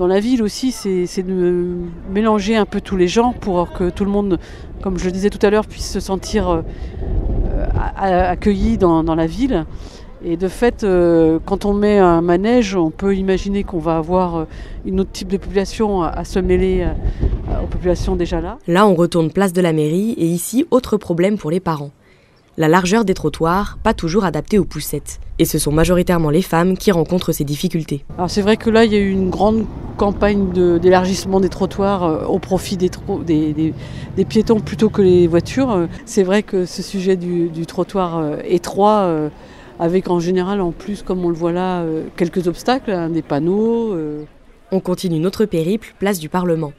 dans 0.00 0.06
la 0.06 0.18
ville 0.18 0.42
aussi, 0.42 0.72
c'est 0.72 1.22
de 1.22 1.66
mélanger 2.10 2.56
un 2.56 2.64
peu 2.64 2.80
tous 2.80 2.96
les 2.96 3.06
gens 3.06 3.34
pour 3.34 3.70
que 3.70 3.90
tout 3.90 4.06
le 4.06 4.10
monde, 4.10 4.38
comme 4.80 4.98
je 4.98 5.04
le 5.04 5.10
disais 5.10 5.28
tout 5.28 5.44
à 5.44 5.50
l'heure, 5.50 5.66
puisse 5.66 5.90
se 5.90 6.00
sentir 6.00 6.48
euh, 6.48 6.62
accueilli 8.00 8.78
dans, 8.78 9.02
la 9.02 9.26
ville. 9.26 9.66
Et 10.24 10.38
de 10.38 10.48
fait, 10.48 10.84
euh, 10.84 11.38
quand 11.44 11.66
on 11.66 11.74
met 11.74 11.98
un 11.98 12.22
manège, 12.22 12.74
on 12.76 12.88
peut 12.88 13.14
imaginer 13.14 13.62
qu'on 13.62 13.78
va 13.78 13.98
avoir 13.98 14.36
euh, 14.36 14.44
une 14.86 15.00
autre 15.00 15.12
type 15.12 15.28
de 15.28 15.36
population 15.36 16.02
à, 16.02 16.24
se 16.24 16.38
mêler 16.38 16.86
aux 17.62 17.66
populations 17.66 18.16
déjà 18.16 18.40
là. 18.40 18.56
Là, 18.68 18.86
on 18.86 18.94
retourne 18.94 19.30
place 19.30 19.52
de 19.52 19.60
la 19.60 19.74
mairie 19.74 20.12
et 20.12 20.24
ici, 20.24 20.64
autre 20.70 20.96
problème 20.96 21.36
pour 21.36 21.50
les 21.50 21.60
parents 21.60 21.90
la 22.56 22.68
largeur 22.68 23.04
des 23.04 23.14
trottoirs, 23.14 23.78
pas 23.82 23.94
toujours 23.94 24.24
adaptée 24.24 24.58
aux 24.58 24.64
poussettes. 24.64 25.20
Et 25.38 25.44
ce 25.44 25.58
sont 25.58 25.72
majoritairement 25.72 26.30
les 26.30 26.42
femmes 26.42 26.76
qui 26.76 26.92
rencontrent 26.92 27.32
ces 27.32 27.44
difficultés. 27.44 28.04
Alors 28.16 28.30
c'est 28.30 28.42
vrai 28.42 28.56
que 28.56 28.68
là, 28.68 28.84
il 28.84 28.92
y 28.92 28.96
a 28.96 28.98
eu 28.98 29.10
une 29.10 29.30
grande 29.30 29.64
campagne 29.96 30.50
d'élargissement 30.78 31.40
des 31.40 31.48
trottoirs 31.48 32.04
euh, 32.04 32.24
au 32.24 32.38
profit 32.38 32.76
des, 32.76 32.90
des, 33.26 34.24
piétons 34.24 34.60
plutôt 34.60 34.90
que 34.90 35.02
les 35.02 35.26
voitures. 35.26 35.70
Euh, 35.70 35.86
c'est 36.04 36.22
vrai 36.22 36.42
que 36.42 36.66
ce 36.66 36.82
sujet 36.82 37.16
du, 37.16 37.66
trottoir 37.66 38.18
euh, 38.18 38.36
étroit, 38.44 39.10
avec 39.78 40.10
en 40.10 40.20
général 40.20 40.60
en 40.60 40.72
plus, 40.72 41.02
comme 41.02 41.24
on 41.24 41.28
le 41.28 41.34
voit 41.34 41.52
là, 41.52 41.84
quelques 42.16 42.46
obstacles, 42.46 42.90
hein, 42.90 43.08
des 43.08 43.22
panneaux. 43.22 43.96
On 44.72 44.80
continue 44.80 45.18
notre 45.18 45.46
périple, 45.46 45.94
place 45.98 46.18
du 46.18 46.28
Parlement. 46.28 46.72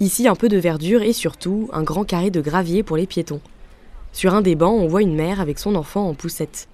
Ici, 0.00 0.26
un 0.26 0.34
peu 0.34 0.48
de 0.48 0.58
verdure 0.58 1.02
et 1.02 1.12
surtout 1.12 1.68
un 1.72 1.82
grand 1.82 2.04
carré 2.04 2.30
de 2.30 2.40
gravier 2.40 2.82
pour 2.82 2.96
les 2.96 3.06
piétons. 3.06 3.40
Sur 4.12 4.34
un 4.34 4.42
des 4.42 4.54
bancs, 4.54 4.78
on 4.78 4.86
voit 4.86 5.02
une 5.02 5.14
mère 5.14 5.40
avec 5.40 5.58
son 5.58 5.74
enfant 5.74 6.08
en 6.08 6.14
poussette. 6.14 6.68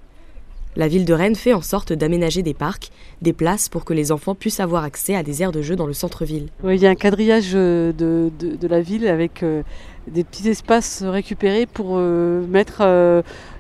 La 0.77 0.87
ville 0.87 1.05
de 1.05 1.13
Rennes 1.13 1.35
fait 1.35 1.55
en 1.55 1.61
sorte 1.61 1.93
d'aménager 1.93 2.43
des 2.43 2.55
parcs, 2.55 2.91
des 3.23 3.33
places 3.33 3.69
pour 3.69 3.85
que 3.85 3.95
les 3.95 4.13
enfants 4.13 4.35
puissent 4.35 4.61
avoir 4.61 4.85
accès 4.85 5.17
à 5.17 5.23
des 5.23 5.43
aires 5.43 5.51
de 5.51 5.63
jeu 5.63 5.75
dans 5.75 5.87
le 5.87 5.93
centre-ville. 5.93 6.49
il 6.65 6.77
y 6.77 6.87
a 6.87 6.91
un 6.91 6.95
quadrillage 6.95 7.53
euh, 7.55 7.93
de, 7.93 8.69
la 8.69 8.81
ville 8.81 9.09
avec 9.09 9.43
euh, 9.43 9.63
des 10.07 10.23
petits 10.25 10.49
espaces 10.49 11.03
récupérés 11.03 11.67
pour 11.67 11.95
euh, 11.97 12.47
mettre. 12.47 12.83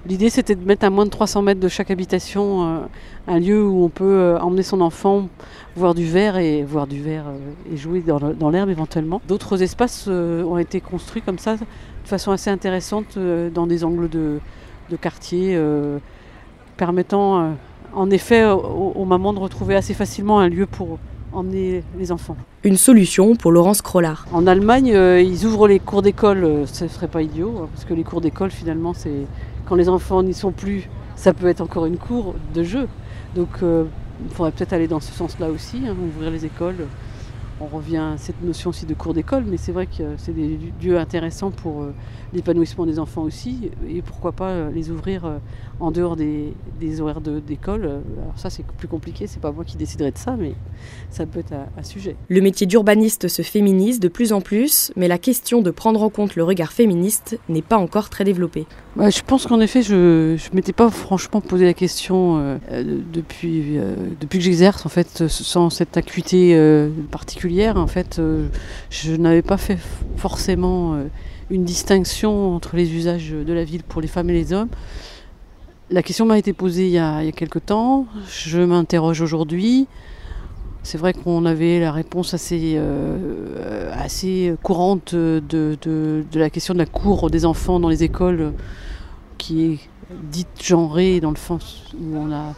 L'idée 0.06 0.30
c'était 0.30 0.54
de 0.54 0.64
mettre 0.64 0.84
à 0.84 0.90
moins 0.90 1.06
de 1.06 1.10
300 1.10 1.42
mètres 1.42 1.60
de 1.60 1.68
chaque 1.68 1.90
habitation 1.90 2.86
un 3.26 3.38
lieu 3.38 3.66
où 3.66 3.84
on 3.84 3.88
peut 3.88 4.36
emmener 4.40 4.62
son 4.62 4.80
enfant 4.80 5.28
voir 5.76 5.94
du 5.94 6.06
verre 6.06 6.38
et 6.38 6.62
voir 6.62 6.86
du 6.86 7.02
verre 7.02 7.26
et 7.70 7.76
jouer 7.76 8.00
dans 8.00 8.50
l'herbe 8.50 8.70
éventuellement. 8.70 9.20
D'autres 9.28 9.62
espaces 9.62 10.06
ont 10.08 10.56
été 10.56 10.80
construits 10.80 11.22
comme 11.22 11.38
ça 11.38 11.56
façon 12.08 12.32
assez 12.32 12.50
intéressante 12.50 13.16
euh, 13.16 13.50
dans 13.50 13.66
des 13.66 13.84
angles 13.84 14.08
de, 14.08 14.40
quartier, 15.00 15.54
euh, 15.54 15.98
permettant 16.76 17.40
euh, 17.40 17.50
en 17.92 18.10
effet 18.10 18.44
aux, 18.46 19.04
mamans 19.04 19.32
de 19.32 19.38
retrouver 19.38 19.76
assez 19.76 19.94
facilement 19.94 20.40
un 20.40 20.48
lieu 20.48 20.66
pour 20.66 20.98
emmener 21.32 21.84
les 21.98 22.10
enfants. 22.10 22.36
Une 22.64 22.78
solution 22.78 23.36
pour 23.36 23.52
Laurence 23.52 23.82
Crollard. 23.82 24.26
En 24.32 24.46
Allemagne, 24.46 24.88
ils 24.88 25.44
ouvrent 25.44 25.68
les 25.68 25.78
cours 25.78 26.02
d'école, 26.02 26.64
ce 26.66 26.84
ne 26.84 26.88
serait 26.88 27.08
pas 27.08 27.22
idiot, 27.22 27.54
hein, 27.60 27.68
parce 27.72 27.84
que 27.84 27.92
les 27.92 28.02
cours 28.02 28.22
d'école, 28.22 28.50
finalement, 28.50 28.94
c'est 28.94 29.26
quand 29.66 29.76
les 29.76 29.90
enfants 29.90 30.22
n'y 30.22 30.32
sont 30.32 30.52
plus, 30.52 30.88
ça 31.16 31.34
peut 31.34 31.46
être 31.48 31.60
encore 31.60 31.84
une 31.84 31.98
cour 31.98 32.34
de 32.54 32.62
jeu. 32.62 32.88
Donc 33.36 33.48
Il 33.60 34.34
faudrait 34.34 34.52
peut-être 34.52 34.72
aller 34.72 34.88
dans 34.88 35.00
ce 35.00 35.12
sens-là 35.12 35.50
aussi, 35.50 35.82
hein, 35.86 35.94
ouvrir 36.16 36.30
les 36.30 36.46
écoles. 36.46 36.86
On 37.60 37.66
revient 37.66 37.96
à 38.14 38.16
cette 38.18 38.40
notion 38.42 38.70
aussi 38.70 38.86
de 38.86 38.94
cours 38.94 39.14
d'école, 39.14 39.44
mais 39.44 39.56
c'est 39.56 39.72
vrai 39.72 39.86
que 39.86 40.16
c'est 40.16 40.32
des 40.32 40.58
lieux 40.80 40.96
intéressants 40.96 41.50
pour 41.50 41.82
euh, 41.82 41.92
l'épanouissement 42.32 42.86
des 42.86 42.98
enfants 42.98 43.22
aussi, 43.22 43.70
et 43.88 44.02
pourquoi 44.02 44.32
pas 44.32 44.50
euh, 44.50 44.70
les 44.70 44.90
ouvrir 44.90 45.24
euh, 45.24 45.38
en 45.80 45.90
dehors 45.90 46.16
des, 46.16 46.52
horaires 47.00 47.20
d'école. 47.20 47.84
Alors 47.84 48.36
ça 48.36 48.50
c'est 48.50 48.64
plus 48.64 48.88
compliqué, 48.88 49.26
c'est 49.26 49.40
pas 49.40 49.52
moi 49.52 49.64
qui 49.64 49.76
déciderai 49.76 50.10
de 50.10 50.18
ça, 50.18 50.36
mais 50.38 50.54
ça 51.10 51.26
peut 51.26 51.40
être 51.40 51.52
un, 51.52 51.82
sujet. 51.82 52.16
Le 52.28 52.40
métier 52.40 52.66
d'urbaniste 52.66 53.28
se 53.28 53.42
féminise 53.42 54.00
de 54.00 54.08
plus 54.08 54.32
en 54.32 54.40
plus, 54.40 54.92
mais 54.96 55.08
la 55.08 55.18
question 55.18 55.62
de 55.62 55.70
prendre 55.70 56.02
en 56.02 56.10
compte 56.10 56.34
le 56.34 56.44
regard 56.44 56.72
féministe 56.72 57.38
n'est 57.48 57.62
pas 57.62 57.78
encore 57.78 58.10
très 58.10 58.24
développée. 58.24 58.66
Bah, 58.96 59.10
je 59.10 59.22
pense 59.22 59.46
qu'en 59.46 59.60
effet, 59.60 59.82
je 59.82 60.32
ne 60.32 60.54
m'étais 60.54 60.72
pas 60.72 60.90
franchement 60.90 61.40
posé 61.40 61.64
la 61.64 61.74
question 61.74 62.58
depuis, 62.70 63.78
depuis 64.20 64.38
que 64.38 64.44
j'exerce, 64.44 64.84
en 64.84 64.88
fait, 64.88 65.28
sans 65.28 65.70
cette 65.70 65.96
acuité 65.96 66.58
particulière. 67.10 67.76
En 67.76 67.86
fait, 67.86 68.20
je 68.90 69.12
n'avais 69.14 69.42
pas 69.42 69.56
fait 69.56 69.78
forcément 70.16 70.98
une 71.50 71.64
distinction 71.64 72.54
entre 72.54 72.76
les 72.76 72.92
usages 72.94 73.30
de 73.30 73.52
la 73.52 73.64
ville 73.64 73.82
pour 73.82 74.00
les 74.00 74.08
femmes 74.08 74.30
et 74.30 74.34
les 74.34 74.52
hommes. 74.52 74.68
La 75.90 76.02
question 76.02 76.26
m'a 76.26 76.38
été 76.38 76.52
posée 76.52 76.86
il 76.86 76.92
y 76.92 76.98
a, 76.98 77.24
il 77.24 77.32
quelque 77.32 77.58
temps. 77.58 78.06
Je 78.30 78.60
m'interroge 78.60 79.22
aujourd'hui. 79.22 79.86
C'est 80.82 80.98
vrai 80.98 81.12
qu'on 81.12 81.44
avait 81.44 81.80
la 81.80 81.92
réponse 81.92 82.34
assez, 82.34 82.74
euh, 82.76 83.90
assez 83.92 84.54
courante 84.62 85.14
de, 85.14 85.42
de, 85.48 86.24
la 86.34 86.50
question 86.50 86.74
de 86.74 86.78
la 86.78 86.86
cour 86.86 87.30
des 87.30 87.44
enfants 87.44 87.80
dans 87.80 87.88
les 87.88 88.04
écoles, 88.04 88.52
qui 89.38 89.64
est 89.64 89.78
dite 90.30 90.62
genrée 90.62 91.20
dans 91.20 91.30
le 91.30 91.36
sens 91.36 91.84
où 92.00 92.16
on 92.16 92.32
a 92.32 92.54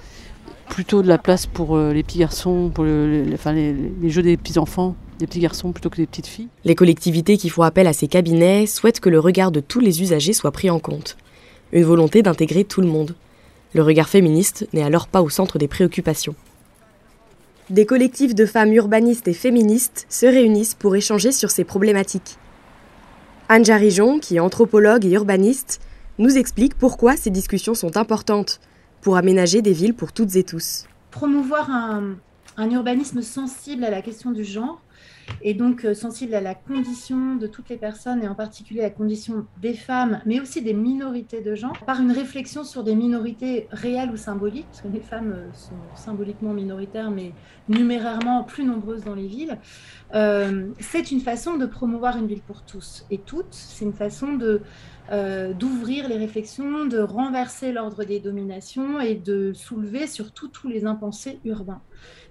plutôt 0.68 1.02
de 1.02 1.08
la 1.08 1.18
place 1.18 1.46
pour 1.46 1.76
euh, 1.76 1.92
les 1.92 2.02
petits 2.02 2.18
garçons, 2.18 2.70
pour 2.72 2.84
les 2.84 4.10
jeux 4.10 4.22
des 4.22 4.36
petits 4.36 4.58
enfants 4.58 4.94
des 5.20 5.26
petits 5.26 5.40
garçons 5.40 5.72
plutôt 5.72 5.90
que 5.90 5.96
des 5.96 6.06
petites 6.06 6.26
filles. 6.26 6.48
Les 6.64 6.74
collectivités 6.74 7.36
qui 7.36 7.48
font 7.48 7.62
appel 7.62 7.86
à 7.86 7.92
ces 7.92 8.08
cabinets 8.08 8.66
souhaitent 8.66 9.00
que 9.00 9.08
le 9.08 9.20
regard 9.20 9.52
de 9.52 9.60
tous 9.60 9.80
les 9.80 10.02
usagers 10.02 10.32
soit 10.32 10.50
pris 10.50 10.70
en 10.70 10.80
compte. 10.80 11.16
Une 11.72 11.84
volonté 11.84 12.22
d'intégrer 12.22 12.64
tout 12.64 12.80
le 12.80 12.88
monde. 12.88 13.14
Le 13.74 13.82
regard 13.82 14.08
féministe 14.08 14.66
n'est 14.72 14.82
alors 14.82 15.06
pas 15.06 15.22
au 15.22 15.28
centre 15.28 15.58
des 15.58 15.68
préoccupations. 15.68 16.34
Des 17.68 17.86
collectifs 17.86 18.34
de 18.34 18.46
femmes 18.46 18.72
urbanistes 18.72 19.28
et 19.28 19.32
féministes 19.32 20.06
se 20.08 20.26
réunissent 20.26 20.74
pour 20.74 20.96
échanger 20.96 21.30
sur 21.30 21.52
ces 21.52 21.62
problématiques. 21.62 22.36
Anne 23.48 23.64
Jarijon, 23.64 24.18
qui 24.18 24.36
est 24.36 24.40
anthropologue 24.40 25.04
et 25.04 25.12
urbaniste, 25.12 25.80
nous 26.18 26.36
explique 26.36 26.74
pourquoi 26.74 27.16
ces 27.16 27.30
discussions 27.30 27.74
sont 27.74 27.96
importantes 27.96 28.60
pour 29.02 29.16
aménager 29.16 29.62
des 29.62 29.72
villes 29.72 29.94
pour 29.94 30.12
toutes 30.12 30.34
et 30.36 30.42
tous. 30.42 30.86
Promouvoir 31.12 31.70
un, 31.70 32.16
un 32.56 32.70
urbanisme 32.70 33.22
sensible 33.22 33.84
à 33.84 33.90
la 33.90 34.02
question 34.02 34.32
du 34.32 34.44
genre, 34.44 34.80
et 35.42 35.54
donc 35.54 35.84
euh, 35.84 35.94
sensible 35.94 36.34
à 36.34 36.40
la 36.40 36.54
condition 36.54 37.36
de 37.36 37.46
toutes 37.46 37.68
les 37.68 37.76
personnes 37.76 38.22
et 38.22 38.28
en 38.28 38.34
particulier 38.34 38.80
à 38.80 38.84
la 38.84 38.90
condition 38.90 39.46
des 39.60 39.74
femmes, 39.74 40.20
mais 40.26 40.40
aussi 40.40 40.62
des 40.62 40.74
minorités 40.74 41.40
de 41.40 41.54
genre, 41.54 41.78
par 41.86 42.00
une 42.00 42.12
réflexion 42.12 42.64
sur 42.64 42.84
des 42.84 42.94
minorités 42.94 43.66
réelles 43.70 44.10
ou 44.10 44.16
symboliques, 44.16 44.66
parce 44.70 44.82
que 44.82 44.88
les 44.88 45.00
femmes 45.00 45.32
euh, 45.32 45.52
sont 45.52 45.74
symboliquement 45.94 46.52
minoritaires, 46.52 47.10
mais 47.10 47.32
numérairement 47.68 48.44
plus 48.44 48.64
nombreuses 48.64 49.04
dans 49.04 49.14
les 49.14 49.26
villes. 49.26 49.58
Euh, 50.14 50.68
c'est 50.78 51.10
une 51.10 51.20
façon 51.20 51.56
de 51.56 51.66
promouvoir 51.66 52.16
une 52.16 52.26
ville 52.26 52.42
pour 52.42 52.62
tous 52.62 53.06
et 53.10 53.18
toutes. 53.18 53.52
C'est 53.52 53.84
une 53.84 53.94
façon 53.94 54.34
de 54.34 54.62
d'ouvrir 55.58 56.08
les 56.08 56.16
réflexions, 56.16 56.84
de 56.84 57.00
renverser 57.00 57.72
l'ordre 57.72 58.04
des 58.04 58.20
dominations 58.20 59.00
et 59.00 59.16
de 59.16 59.52
soulever 59.52 60.06
surtout 60.06 60.46
tous 60.46 60.68
les 60.68 60.84
impensés 60.84 61.40
urbains. 61.44 61.82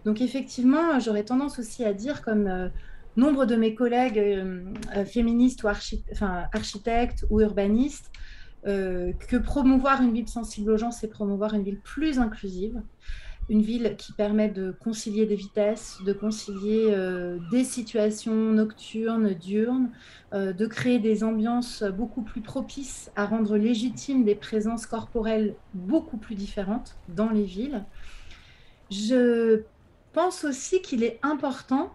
Donc 0.05 0.21
effectivement, 0.21 0.97
j'aurais 0.97 1.25
tendance 1.25 1.59
aussi 1.59 1.83
à 1.83 1.91
dire, 1.91 2.21
comme 2.21 2.69
nombre 3.15 3.45
de 3.45 3.55
mes 3.55 3.75
collègues 3.75 4.19
euh, 4.19 4.63
euh, 4.95 5.05
féministes 5.05 5.63
ou 5.63 5.67
architectes 5.67 7.25
ou 7.29 7.41
urbanistes 7.41 8.11
euh, 8.67 9.13
que 9.27 9.37
promouvoir 9.37 10.01
une 10.01 10.13
ville 10.13 10.27
sensible 10.27 10.71
aux 10.71 10.77
gens, 10.77 10.91
c'est 10.91 11.07
promouvoir 11.07 11.53
une 11.53 11.63
ville 11.63 11.79
plus 11.79 12.19
inclusive, 12.19 12.81
une 13.49 13.61
ville 13.61 13.95
qui 13.97 14.13
permet 14.13 14.49
de 14.49 14.71
concilier 14.71 15.25
des 15.25 15.35
vitesses, 15.35 15.97
de 16.05 16.13
concilier 16.13 16.95
des 17.51 17.63
situations 17.63 18.35
nocturnes, 18.51 19.33
diurnes, 19.33 19.89
de 20.33 20.65
créer 20.67 20.99
des 20.99 21.23
ambiances 21.23 21.81
beaucoup 21.81 22.21
plus 22.21 22.41
propices 22.41 23.11
à 23.15 23.25
rendre 23.25 23.57
légitimes 23.57 24.23
des 24.23 24.35
présences 24.35 24.85
corporelles 24.85 25.55
beaucoup 25.73 26.17
plus 26.17 26.35
différentes 26.35 26.95
dans 27.07 27.31
les 27.31 27.45
villes. 27.45 27.83
Je 28.91 29.63
pense 30.13 30.43
aussi 30.43 30.83
qu'il 30.83 31.03
est 31.03 31.17
important 31.23 31.91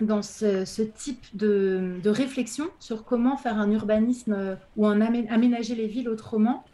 dans 0.00 0.22
ce, 0.22 0.82
type 0.82 1.24
de, 1.34 2.00
réflexion 2.04 2.68
sur 2.78 3.04
comment 3.04 3.36
faire 3.36 3.58
un 3.58 3.70
urbanisme 3.70 4.32
euh, 4.32 4.56
ou 4.76 4.86
un 4.86 5.00
aménager 5.00 5.74
les 5.74 5.86
villes 5.86 6.08
autrement, 6.08 6.64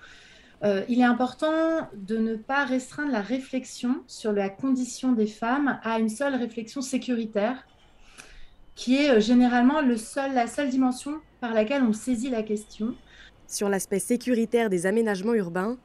euh, 0.64 0.82
il 0.88 1.00
est 1.00 1.04
important 1.04 1.88
de 1.94 2.16
ne 2.16 2.34
pas 2.34 2.64
restreindre 2.64 3.12
la 3.12 3.20
réflexion 3.20 4.02
sur 4.06 4.32
la 4.32 4.48
condition 4.48 5.12
des 5.12 5.26
femmes 5.26 5.78
à 5.82 6.00
une 6.00 6.08
seule 6.08 6.34
réflexion 6.34 6.80
sécuritaire, 6.80 7.64
qui 8.74 8.96
est 8.96 9.10
euh, 9.10 9.20
généralement 9.20 9.80
la 9.80 10.46
seule 10.46 10.70
dimension 10.70 11.20
par 11.40 11.54
laquelle 11.54 11.82
on 11.82 11.92
saisit 11.92 12.30
la 12.30 12.42
question. 12.42 12.94
Sur 13.46 13.68
l'aspect 13.68 14.00
sécuritaire 14.00 14.68
des 14.68 14.86
aménagements 14.86 15.34
urbains, 15.34 15.78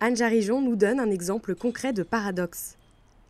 Anne 0.00 0.16
Jarijon 0.16 0.60
nous 0.60 0.76
donne 0.76 1.00
un 1.00 1.10
exemple 1.10 1.54
concret 1.54 1.92
de 1.92 2.02
paradoxe 2.02 2.77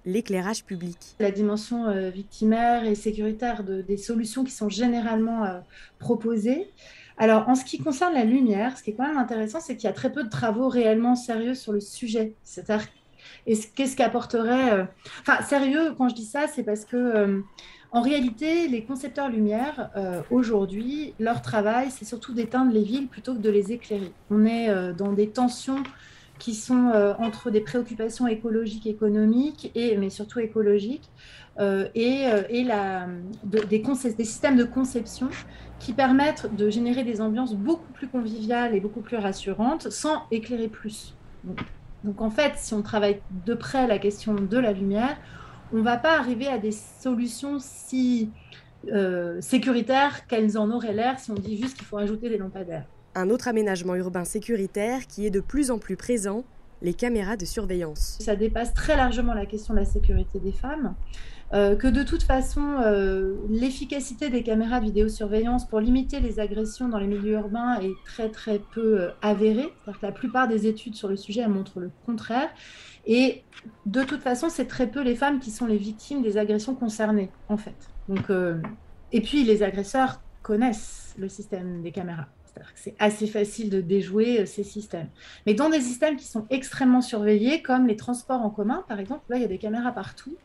l'éclairage 0.04 0.64
public. 0.64 0.96
La 1.20 1.30
dimension 1.30 1.86
euh, 1.86 2.10
victimaire 2.10 2.84
et 2.84 2.94
sécuritaire 2.94 3.62
des 3.64 3.96
solutions 3.96 4.44
qui 4.44 4.52
sont 4.52 4.68
généralement 4.68 5.44
euh, 5.44 5.58
proposées. 5.98 6.70
Alors, 7.16 7.48
en 7.48 7.54
ce 7.54 7.64
qui 7.64 7.78
concerne 7.78 8.14
la 8.14 8.24
lumière, 8.24 8.78
ce 8.78 8.82
qui 8.82 8.90
est 8.90 8.92
quand 8.94 9.06
même 9.06 9.18
intéressant, 9.18 9.60
c'est 9.60 9.76
qu'il 9.76 9.84
y 9.84 9.90
a 9.90 9.94
très 9.94 10.12
peu 10.12 10.22
de 10.22 10.28
travaux 10.28 10.68
réellement 10.68 11.16
sérieux 11.16 11.54
sur 11.54 11.72
le 11.72 11.80
sujet. 11.80 12.34
C'est-à-dire, 12.44 12.86
qu'est-ce 13.44 13.96
qu'apporterait. 13.96 14.72
Euh, 14.72 14.84
enfin, 15.22 15.42
sérieux, 15.42 15.94
quand 15.98 16.08
je 16.08 16.14
dis 16.14 16.26
ça, 16.26 16.46
c'est 16.46 16.62
parce 16.62 16.84
que. 16.84 17.42
En 17.90 18.02
réalité, 18.02 18.68
les 18.68 18.84
concepteurs 18.84 19.30
lumière, 19.30 19.90
aujourd'hui, 20.30 21.14
leur 21.18 21.40
travail, 21.40 21.90
c'est 21.90 22.04
surtout 22.04 22.34
d'éteindre 22.34 22.70
les 22.70 22.82
villes 22.82 23.08
plutôt 23.08 23.32
que 23.32 23.40
de 23.40 23.48
les 23.48 23.72
éclairer. 23.72 24.12
On 24.30 24.44
est 24.44 24.92
dans 24.92 25.14
des 25.14 25.30
tensions 25.30 25.82
qui 26.38 26.54
sont 26.54 26.90
euh, 26.95 27.14
entre 27.18 27.50
des 27.50 27.61
préoccupations 27.61 28.26
écologiques, 28.26 28.87
économiques, 28.87 29.71
et, 29.75 29.97
mais 29.97 30.11
surtout 30.11 30.38
écologiques, 30.40 31.11
euh, 31.59 31.88
et, 31.95 32.26
euh, 32.26 32.42
et 32.49 32.64
la, 32.64 33.09
des, 33.45 33.64
des, 33.64 34.25
systèmes 34.25 34.57
de 34.57 34.64
conception 34.64 35.28
qui 35.80 35.92
permettent 35.92 36.54
de 36.54 36.71
générer 36.71 37.04
des 37.04 37.21
ambiances 37.21 37.54
beaucoup 37.54 37.92
plus 37.92 38.09
conviviales 38.09 38.75
et 38.75 38.80
beaucoup 38.80 39.00
plus 39.00 39.16
rassurantes 39.16 39.90
sans 39.90 40.23
éclairer 40.30 40.68
plus. 40.68 41.14
Donc, 42.04 42.21
en 42.21 42.30
fait, 42.30 42.52
si 42.57 42.75
on 42.75 42.83
travaille 42.83 43.21
de 43.45 43.54
près 43.54 43.87
la 43.87 43.99
question 43.99 44.35
de 44.35 44.59
la 44.59 44.73
lumière, 44.73 45.16
on 45.73 45.78
ne 45.78 45.83
va 45.83 45.97
pas 45.97 46.18
arriver 46.18 46.47
à 46.47 46.59
des 46.59 46.73
solutions 46.73 47.59
si 47.59 48.30
sécuritaires 49.40 50.26
qu'elles 50.28 50.57
en 50.57 50.71
auraient 50.71 50.95
l'air 50.95 51.18
si 51.18 51.33
on 51.33 51.35
dit 51.35 51.59
juste 51.59 51.76
qu'il 51.76 51.85
faut 51.85 51.99
ajouter 51.99 52.28
des 52.28 52.38
lampadaires. 52.38 52.87
Un 53.18 53.30
autre 53.30 53.48
aménagement 53.48 53.96
urbain 53.96 54.25
sécuritaire 54.25 55.08
qui 55.08 55.26
est 55.26 55.30
de 55.30 55.40
plus 55.40 55.72
en 55.72 55.80
plus 55.80 55.96
présent, 55.96 56.44
les 56.82 56.94
caméras 56.94 57.37
de 57.37 57.44
surveillance. 57.44 58.16
Ça 58.20 58.37
dépasse 58.37 58.72
très 58.75 58.96
largement 58.96 59.34
la 59.34 59.44
question 59.44 59.75
de 59.75 59.80
la 59.80 59.84
sécurité 59.84 60.38
des 60.38 60.52
femmes. 60.52 60.94
Euh, 61.52 61.75
que 61.75 61.88
de 61.88 62.04
toute 62.04 62.22
façon, 62.22 62.76
euh, 62.80 63.34
l'efficacité 63.50 64.30
des 64.30 64.44
caméras 64.44 64.78
de 64.78 64.84
vidéosurveillance 64.84 65.66
pour 65.66 65.80
limiter 65.80 66.20
les 66.20 66.38
agressions 66.38 66.88
dans 66.88 66.98
les 66.98 67.08
milieux 67.08 67.32
urbains 67.32 67.80
est 67.80 67.94
très 68.04 68.28
très 68.28 68.60
peu 68.60 69.00
euh, 69.00 69.10
avérée. 69.20 69.68
Que 69.84 69.90
la 70.00 70.12
plupart 70.12 70.46
des 70.46 70.68
études 70.68 70.94
sur 70.94 71.08
le 71.08 71.16
sujet 71.16 71.48
montrent 71.48 71.80
le 71.80 71.90
contraire. 72.06 72.50
Et 73.04 73.42
de 73.87 74.04
toute 74.04 74.22
façon, 74.22 74.48
c'est 74.48 74.66
très 74.66 74.87
peu 74.87 75.02
les 75.02 75.16
femmes 75.16 75.40
qui 75.40 75.50
sont 75.50 75.66
les 75.66 75.78
victimes 75.78 76.22
des 76.22 76.38
agressions 76.38 76.76
concernées, 76.76 77.30
en 77.48 77.56
fait. 77.56 77.90
Et 79.10 79.20
puis, 79.22 79.42
les 79.42 79.64
agresseurs 79.64 80.20
connaissent 80.44 81.16
le 81.18 81.28
système 81.28 81.82
des 81.82 81.90
caméras. 81.90 82.28
C'est 82.74 82.94
assez 82.98 83.26
facile 83.26 83.70
de 83.70 83.80
déjouer 83.80 84.40
euh, 84.40 84.46
ces 84.46 84.64
systèmes. 84.64 85.08
Mais 85.46 85.54
dans 85.54 85.70
des 85.70 85.80
systèmes 85.80 86.16
qui 86.16 86.26
sont 86.26 86.46
extrêmement 86.50 87.00
surveillés, 87.00 87.62
comme 87.62 87.86
les 87.86 87.96
transports 87.96 88.42
en 88.42 88.50
commun, 88.50 88.84
par 88.88 89.00
exemple, 89.00 89.24
là, 89.28 89.36
il 89.36 89.42
y 89.42 89.44
a 89.44 89.48
des 89.48 89.58
caméras 89.58 89.92
partout. 89.92 90.36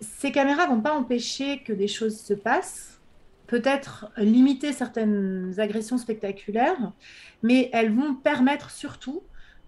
Ces 0.00 0.32
caméras 0.32 0.66
vont 0.66 0.80
pas 0.80 0.92
empêcher 0.92 1.62
que 1.62 1.72
des 1.72 1.88
choses 1.88 2.18
se 2.18 2.34
passent, 2.34 3.00
peut-être 3.46 4.10
limiter 4.16 4.72
certaines 4.72 5.54
agressions 5.58 5.98
spectaculaires, 5.98 6.92
mais 7.42 7.70
elles 7.72 7.92
vont 7.92 8.14
permettre 8.14 8.70
surtout 8.70 9.22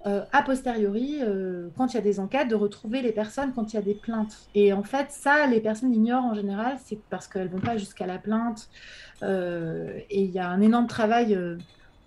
euh, 0.05 0.25
a 0.33 0.43
posteriori, 0.43 1.19
euh, 1.21 1.69
quand 1.77 1.93
il 1.93 1.95
y 1.95 1.99
a 1.99 2.03
des 2.03 2.21
enquêtes, 2.21 2.49
de 2.49 2.55
retrouver 2.55 3.03
les 3.03 3.13
personnes 3.13 3.53
quand 3.55 3.73
il 3.73 3.77
y 3.77 3.79
a 3.79 3.83
des 3.83 3.95
plaintes. 3.95 4.49
Et 4.55 4.73
en 4.73 4.83
fait, 4.83 5.11
ça, 5.11 5.47
les 5.47 5.61
personnes 5.61 5.93
ignorent 5.93 6.25
en 6.25 6.35
général, 6.35 6.77
c'est 6.85 6.99
parce 7.11 7.27
qu'elles 7.27 7.49
ne 7.49 7.53
vont 7.53 7.61
pas 7.61 7.77
jusqu'à 7.77 8.07
la 8.07 8.19
plainte. 8.19 8.69
Euh, 9.23 9.99
et 10.11 10.23
il 10.23 10.31
y 10.31 10.39
a 10.39 10.49
un 10.49 10.61
énorme 10.61 10.87
travail 10.87 11.37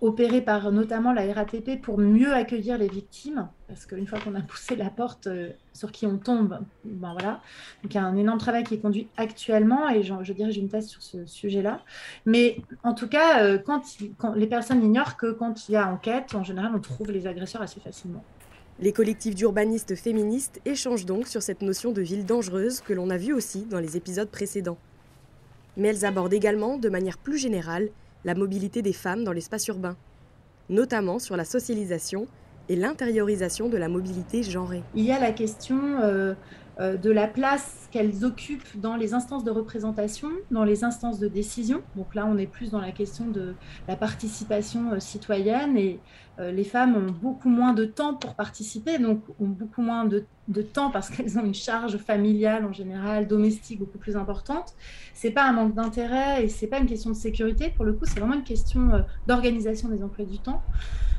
opéré 0.00 0.40
par 0.40 0.72
notamment 0.72 1.12
la 1.12 1.30
RATP 1.32 1.80
pour 1.80 1.98
mieux 1.98 2.32
accueillir 2.32 2.78
les 2.78 2.88
victimes, 2.88 3.48
parce 3.68 3.84
qu'une 3.84 4.06
fois 4.06 4.18
qu'on 4.18 4.34
a 4.34 4.40
poussé 4.40 4.74
la 4.74 4.88
porte 4.88 5.26
euh, 5.26 5.50
sur 5.74 5.92
qui 5.92 6.06
on 6.06 6.16
tombe, 6.16 6.58
ben 6.84 7.12
voilà. 7.12 7.40
Donc 7.82 7.92
il 7.92 7.94
y 7.94 7.98
a 7.98 8.04
un 8.04 8.16
énorme 8.16 8.38
travail 8.38 8.64
qui 8.64 8.74
est 8.74 8.78
conduit 8.78 9.08
actuellement 9.16 9.90
et 9.90 10.02
je, 10.02 10.14
je 10.22 10.32
dirige 10.32 10.56
une 10.56 10.68
thèse 10.68 10.88
sur 10.88 11.02
ce 11.02 11.26
sujet-là. 11.26 11.82
Mais 12.24 12.58
en 12.82 12.94
tout 12.94 13.08
cas, 13.08 13.42
euh, 13.42 13.58
quand, 13.58 13.82
les 14.34 14.46
personnes 14.46 14.82
ignorent 14.82 15.16
que 15.16 15.32
quand 15.32 15.68
il 15.68 15.72
y 15.72 15.76
a 15.76 15.86
enquête, 15.88 16.34
en 16.34 16.44
général, 16.44 16.72
on 16.74 16.80
trouve 16.80 17.10
les 17.10 17.26
agresseurs 17.26 17.62
assez 17.62 17.80
facilement. 17.80 18.24
Les 18.78 18.92
collectifs 18.92 19.34
d'urbanistes 19.34 19.94
féministes 19.94 20.62
échangent 20.64 21.04
donc 21.04 21.26
sur 21.26 21.42
cette 21.42 21.60
notion 21.60 21.92
de 21.92 22.00
ville 22.00 22.24
dangereuse 22.24 22.80
que 22.80 22.94
l'on 22.94 23.10
a 23.10 23.18
vu 23.18 23.34
aussi 23.34 23.66
dans 23.66 23.78
les 23.78 23.98
épisodes 23.98 24.30
précédents. 24.30 24.78
Mais 25.76 25.88
elles 25.88 26.06
abordent 26.06 26.32
également, 26.32 26.78
de 26.78 26.88
manière 26.88 27.18
plus 27.18 27.36
générale, 27.36 27.90
la 28.24 28.34
mobilité 28.34 28.82
des 28.82 28.92
femmes 28.92 29.24
dans 29.24 29.32
l'espace 29.32 29.66
urbain, 29.68 29.96
notamment 30.68 31.18
sur 31.18 31.36
la 31.36 31.44
socialisation 31.44 32.26
et 32.68 32.76
l'intériorisation 32.76 33.68
de 33.68 33.76
la 33.76 33.88
mobilité 33.88 34.42
genrée. 34.42 34.82
Il 34.94 35.04
y 35.04 35.12
a 35.12 35.18
la 35.18 35.32
question 35.32 36.00
euh, 36.02 36.34
de 36.80 37.10
la 37.10 37.26
place 37.26 37.88
qu'elles 37.90 38.24
occupent 38.24 38.80
dans 38.80 38.96
les 38.96 39.14
instances 39.14 39.44
de 39.44 39.50
représentation, 39.50 40.28
dans 40.50 40.64
les 40.64 40.84
instances 40.84 41.18
de 41.18 41.28
décision. 41.28 41.82
Donc 41.96 42.14
là, 42.14 42.26
on 42.26 42.38
est 42.38 42.46
plus 42.46 42.70
dans 42.70 42.80
la 42.80 42.92
question 42.92 43.26
de 43.26 43.54
la 43.88 43.96
participation 43.96 44.92
euh, 44.92 45.00
citoyenne 45.00 45.76
et 45.76 46.00
euh, 46.38 46.52
les 46.52 46.64
femmes 46.64 46.96
ont 46.96 47.10
beaucoup 47.10 47.48
moins 47.48 47.72
de 47.72 47.84
temps 47.84 48.14
pour 48.14 48.34
participer, 48.34 48.98
donc 48.98 49.22
ont 49.40 49.48
beaucoup 49.48 49.82
moins 49.82 50.04
de, 50.04 50.24
de 50.48 50.62
temps 50.62 50.90
parce 50.90 51.10
qu'elles 51.10 51.38
ont 51.38 51.44
une 51.44 51.54
charge 51.54 51.98
familiale 51.98 52.64
en 52.64 52.72
général, 52.72 53.26
domestique 53.26 53.80
beaucoup 53.80 53.98
plus 53.98 54.16
importante. 54.16 54.74
C'est 55.12 55.32
pas 55.32 55.44
un 55.44 55.52
manque 55.52 55.74
d'intérêt 55.74 56.44
et 56.44 56.48
c'est 56.48 56.68
pas 56.68 56.78
une 56.78 56.86
question 56.86 57.10
de 57.10 57.16
sécurité. 57.16 57.72
Pour 57.74 57.84
le 57.84 57.92
coup, 57.92 58.04
c'est 58.04 58.20
vraiment 58.20 58.34
une 58.34 58.44
question 58.44 59.04
d'organisation 59.26 59.88
des 59.88 60.02
emplois 60.02 60.24
du 60.24 60.38
temps. 60.38 60.62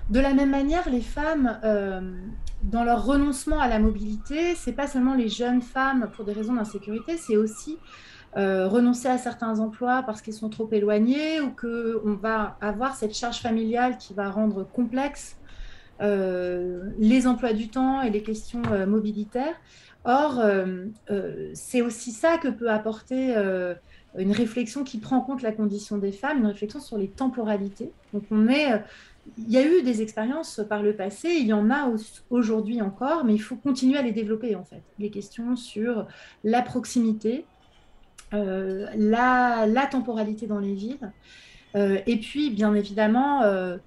De 0.10 0.20
la 0.20 0.34
même 0.34 0.50
manière, 0.50 0.90
les 0.90 1.02
femmes, 1.02 1.60
euh, 1.64 2.02
dans 2.64 2.84
leur 2.84 3.06
renoncement 3.06 3.60
à 3.60 3.68
la 3.68 3.80
mobilité, 3.80 4.56
c'est 4.56 4.74
pas 4.74 4.88
seulement 4.88 5.14
les 5.16 5.30
jeunes 5.30 5.62
femmes 5.62 6.10
pour 6.16 6.26
des 6.26 6.34
raisons 6.34 6.54
d'insécurité, 6.54 7.18
c'est 7.18 7.38
aussi 7.38 7.78
euh, 8.38 8.70
renoncer 8.70 9.10
à 9.10 9.18
certains 9.18 9.60
emplois 9.60 10.04
parce 10.04 10.22
qu'ils 10.22 10.34
sont 10.34 10.48
trop 10.48 10.70
éloignés 10.72 11.42
ou 11.42 11.50
qu'on 11.50 12.14
va 12.14 12.58
avoir 12.62 12.96
cette 12.96 13.14
charge 13.14 13.42
familiale 13.42 13.98
qui 13.98 14.14
va 14.14 14.30
rendre 14.30 14.64
complexe 14.64 15.36
euh, 16.02 16.84
les 16.98 17.28
emplois 17.28 17.52
du 17.52 17.68
temps 17.68 18.02
et 18.02 18.10
les 18.10 18.24
questions 18.24 18.62
euh, 18.72 18.86
mobilitaires. 18.86 19.56
Or, 20.04 20.42
c'est 21.54 21.84
aussi 21.84 22.12
ça 22.12 22.40
que 22.40 22.48
peut 22.48 22.72
apporter 22.72 23.36
une 24.18 24.32
réflexion 24.32 24.84
qui 24.84 24.98
prend 24.98 25.18
en 25.18 25.22
compte 25.22 25.44
la 25.44 25.52
condition 25.52 26.00
des 26.00 26.12
femmes, 26.12 26.40
une 26.40 26.48
réflexion 26.48 26.80
sur 26.80 26.98
les 26.98 27.08
temporalités. 27.08 27.92
Donc, 28.12 28.24
on 28.32 28.48
est 28.48 28.84
il 29.38 29.52
y 29.52 29.58
a 29.58 29.66
eu 29.66 29.82
des 29.84 30.02
expériences 30.02 30.62
par 30.68 30.82
le 30.82 30.96
passé, 30.96 31.30
il 31.30 31.48
y 31.48 31.54
en 31.54 31.70
a 31.70 31.92
aujourd'hui 32.30 32.82
encore, 32.82 33.24
mais 33.24 33.34
il 33.34 33.42
faut 33.42 33.56
continuer 33.56 33.98
à 33.98 34.02
les 34.02 34.12
développer 34.12 34.56
en 34.56 34.64
fait. 34.64 34.82
Les 35.00 35.10
questions 35.10 35.56
sur 35.56 36.08
la 36.44 36.62
proximité, 36.62 37.46
euh, 38.34 38.88
la, 38.96 39.66
la, 39.68 39.86
temporalité 39.86 40.48
dans 40.48 40.60
les 40.60 40.74
villes, 40.74 41.12
euh, 41.76 42.00
et 42.08 42.18
puis 42.18 42.50
bien 42.50 42.74
évidemment, 42.74 43.44
euh, 43.44 43.78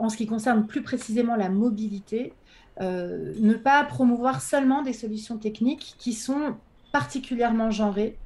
en 0.00 0.08
ce 0.08 0.16
qui 0.16 0.26
concerne 0.26 0.66
plus 0.66 0.82
précisément 0.82 1.36
la 1.36 1.48
mobilité, 1.48 2.32
ne 2.80 3.54
pas 3.54 3.84
promouvoir 3.84 4.42
seulement 4.42 4.82
des 4.82 4.92
solutions 4.92 5.38
techniques 5.38 5.94
qui 5.96 6.12
sont 6.12 6.56
particulièrement 6.92 7.70
genrées, 7.70 8.16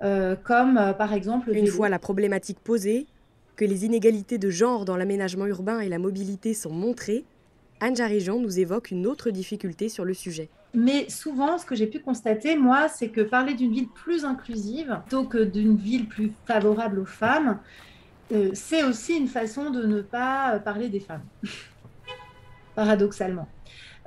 comme 0.00 0.94
par 0.96 1.12
exemple... 1.12 1.50
Une 1.50 1.66
fois 1.66 1.88
la 1.88 1.98
problématique 1.98 2.60
posée, 2.60 3.08
que 3.58 3.64
les 3.64 3.84
inégalités 3.84 4.38
de 4.38 4.50
genre 4.50 4.84
dans 4.84 4.96
l'aménagement 4.96 5.44
urbain 5.44 5.80
et 5.80 5.88
la 5.88 5.98
mobilité 5.98 6.54
sont 6.54 6.72
montrées, 6.72 7.24
Anne 7.80 7.96
Jarijan 7.96 8.38
nous 8.38 8.60
évoque 8.60 8.92
une 8.92 9.04
autre 9.04 9.30
difficulté 9.30 9.88
sur 9.88 10.04
le 10.04 10.14
sujet. 10.14 10.48
Mais 10.74 11.10
souvent, 11.10 11.58
ce 11.58 11.66
que 11.66 11.74
j'ai 11.74 11.88
pu 11.88 11.98
constater, 11.98 12.56
moi, 12.56 12.88
c'est 12.88 13.08
que 13.08 13.20
parler 13.20 13.54
d'une 13.54 13.72
ville 13.72 13.88
plus 13.88 14.24
inclusive 14.24 15.00
plutôt 15.00 15.24
que 15.24 15.38
d'une 15.38 15.76
ville 15.76 16.06
plus 16.06 16.32
favorable 16.46 17.00
aux 17.00 17.04
femmes, 17.04 17.58
euh, 18.30 18.50
c'est 18.52 18.84
aussi 18.84 19.16
une 19.16 19.26
façon 19.26 19.70
de 19.70 19.84
ne 19.84 20.02
pas 20.02 20.60
parler 20.60 20.88
des 20.88 21.00
femmes, 21.00 21.24
paradoxalement. 22.76 23.48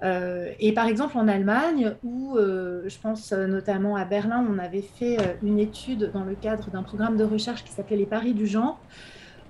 Euh, 0.03 0.51
et 0.59 0.73
par 0.73 0.87
exemple 0.87 1.17
en 1.17 1.27
Allemagne, 1.27 1.95
où 2.03 2.37
euh, 2.37 2.83
je 2.87 2.97
pense 2.99 3.33
notamment 3.33 3.97
à 3.97 4.05
Berlin, 4.05 4.45
on 4.49 4.57
avait 4.59 4.81
fait 4.81 5.37
une 5.43 5.59
étude 5.59 6.09
dans 6.13 6.23
le 6.23 6.35
cadre 6.35 6.71
d'un 6.71 6.83
programme 6.83 7.17
de 7.17 7.23
recherche 7.25 7.65
qui 7.65 7.71
s'appelait 7.71 7.97
Les 7.97 8.05
Paris 8.05 8.33
du 8.33 8.47
genre, 8.47 8.79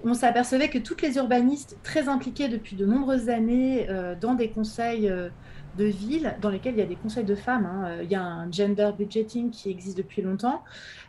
on 0.03 0.13
s'apercevait 0.13 0.69
que 0.69 0.77
toutes 0.77 1.01
les 1.01 1.17
urbanistes 1.17 1.77
très 1.83 2.07
impliqués 2.07 2.47
depuis 2.47 2.75
de 2.75 2.85
nombreuses 2.85 3.29
années 3.29 3.89
euh, 3.89 4.15
dans 4.19 4.33
des 4.33 4.49
conseils 4.49 5.09
euh, 5.09 5.29
de 5.77 5.85
ville, 5.85 6.35
dans 6.41 6.49
lesquels 6.49 6.75
il 6.75 6.79
y 6.79 6.83
a 6.83 6.87
des 6.87 6.95
conseils 6.95 7.23
de 7.23 7.35
femmes, 7.35 7.65
hein, 7.65 7.85
euh, 7.85 8.03
il 8.03 8.11
y 8.11 8.15
a 8.15 8.23
un 8.23 8.51
gender 8.51 8.91
budgeting 8.97 9.51
qui 9.51 9.69
existe 9.69 9.97
depuis 9.97 10.21
longtemps, 10.21 10.63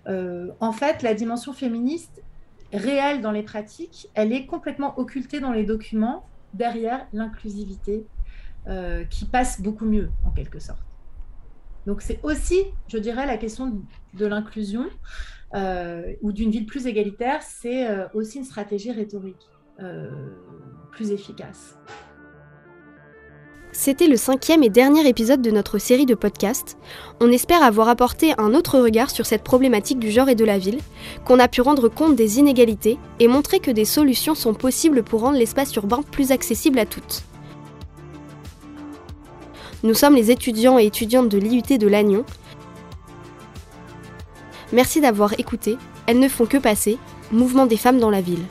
en 0.07 0.73
fait, 0.73 1.03
la 1.03 1.15
dimension 1.15 1.53
féministe 1.53 2.23
réelle 2.73 3.21
dans 3.21 3.33
les 3.33 3.43
pratiques, 3.43 4.09
elle 4.15 4.33
est 4.33 4.47
complètement 4.47 4.99
occultée 4.99 5.41
dans 5.41 5.53
les 5.53 5.65
documents 5.65 6.27
derrière 6.55 7.07
l'inclusivité 7.13 8.07
qui 9.11 9.25
passe 9.25 9.61
beaucoup 9.61 9.85
mieux, 9.85 10.11
en 10.25 10.31
quelque 10.31 10.59
sorte. 10.59 10.92
Donc 11.87 12.03
c'est 12.03 12.21
aussi, 12.23 12.65
je 12.89 12.99
dirais, 12.99 13.27
la 13.27 13.37
question 13.37 13.81
de 14.15 14.27
l'inclusion 14.27 14.87
euh, 15.55 16.13
ou 16.23 16.33
d'une 16.33 16.51
ville 16.51 16.67
plus 16.67 16.87
égalitaire, 16.87 17.43
c'est 17.43 17.89
euh, 17.89 18.07
aussi 18.15 18.39
une 18.39 18.45
stratégie 18.45 18.93
rhétorique 18.93 19.49
euh, 19.81 20.11
plus 20.93 21.11
efficace. 21.11 21.77
C'était 23.75 24.07
le 24.07 24.17
cinquième 24.17 24.63
et 24.63 24.69
dernier 24.69 25.09
épisode 25.09 25.41
de 25.41 25.51
notre 25.51 25.79
série 25.79 26.05
de 26.05 26.15
podcasts. 26.15 26.77
On 27.21 27.33
espère 27.33 27.63
avoir 27.63 27.89
apporté 27.89 28.35
un 28.37 28.55
autre 28.55 28.79
regard 28.79 29.09
sur 29.09 29.25
cette 29.25 29.43
problématique 29.43 29.99
du 29.99 30.11
genre 30.11 30.29
et 30.29 30.35
de 30.35 30.45
la 30.45 30.59
ville, 30.59 30.79
qu'on 31.25 31.39
a 31.39 31.49
pu 31.49 31.63
rendre 31.63 31.89
compte 31.89 32.15
des 32.15 32.39
inégalités 32.39 32.99
et 33.19 33.29
montrer 33.29 33.61
que 33.61 33.71
des 33.71 33.87
solutions 33.87 34.35
sont 34.35 34.53
possibles 34.53 35.03
pour 35.03 35.23
rendre 35.23 35.39
l'espace 35.39 35.75
urbain 35.75 36.03
plus 36.03 36.33
accessible 36.33 36.79
à 36.79 36.85
toutes. 36.85 37.25
Nous 39.85 39.95
sommes 39.95 40.15
les 40.15 40.31
étudiants 40.31 40.79
et 40.79 40.87
étudiantes 40.87 41.29
de 41.29 41.39
l'IUT 41.39 41.77
de 41.77 41.89
Lannion. 41.89 42.25
Merci 44.73 45.01
d'avoir 45.01 45.33
écouté 45.41 45.77
Elles 46.07 46.21
ne 46.21 46.29
font 46.29 46.47
que 46.47 46.57
passer, 46.57 46.99
Mouvement 47.33 47.67
des 47.67 47.77
femmes 47.77 47.99
dans 47.99 48.11
la 48.11 48.21
ville. 48.21 48.45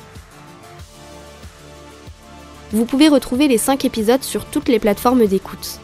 Vous 2.72 2.86
pouvez 2.86 3.08
retrouver 3.08 3.48
les 3.48 3.58
5 3.58 3.86
épisodes 3.86 4.24
sur 4.24 4.46
toutes 4.46 4.67
les 4.67 4.80
plateformes 4.80 5.26
d'écoute. 5.26 5.80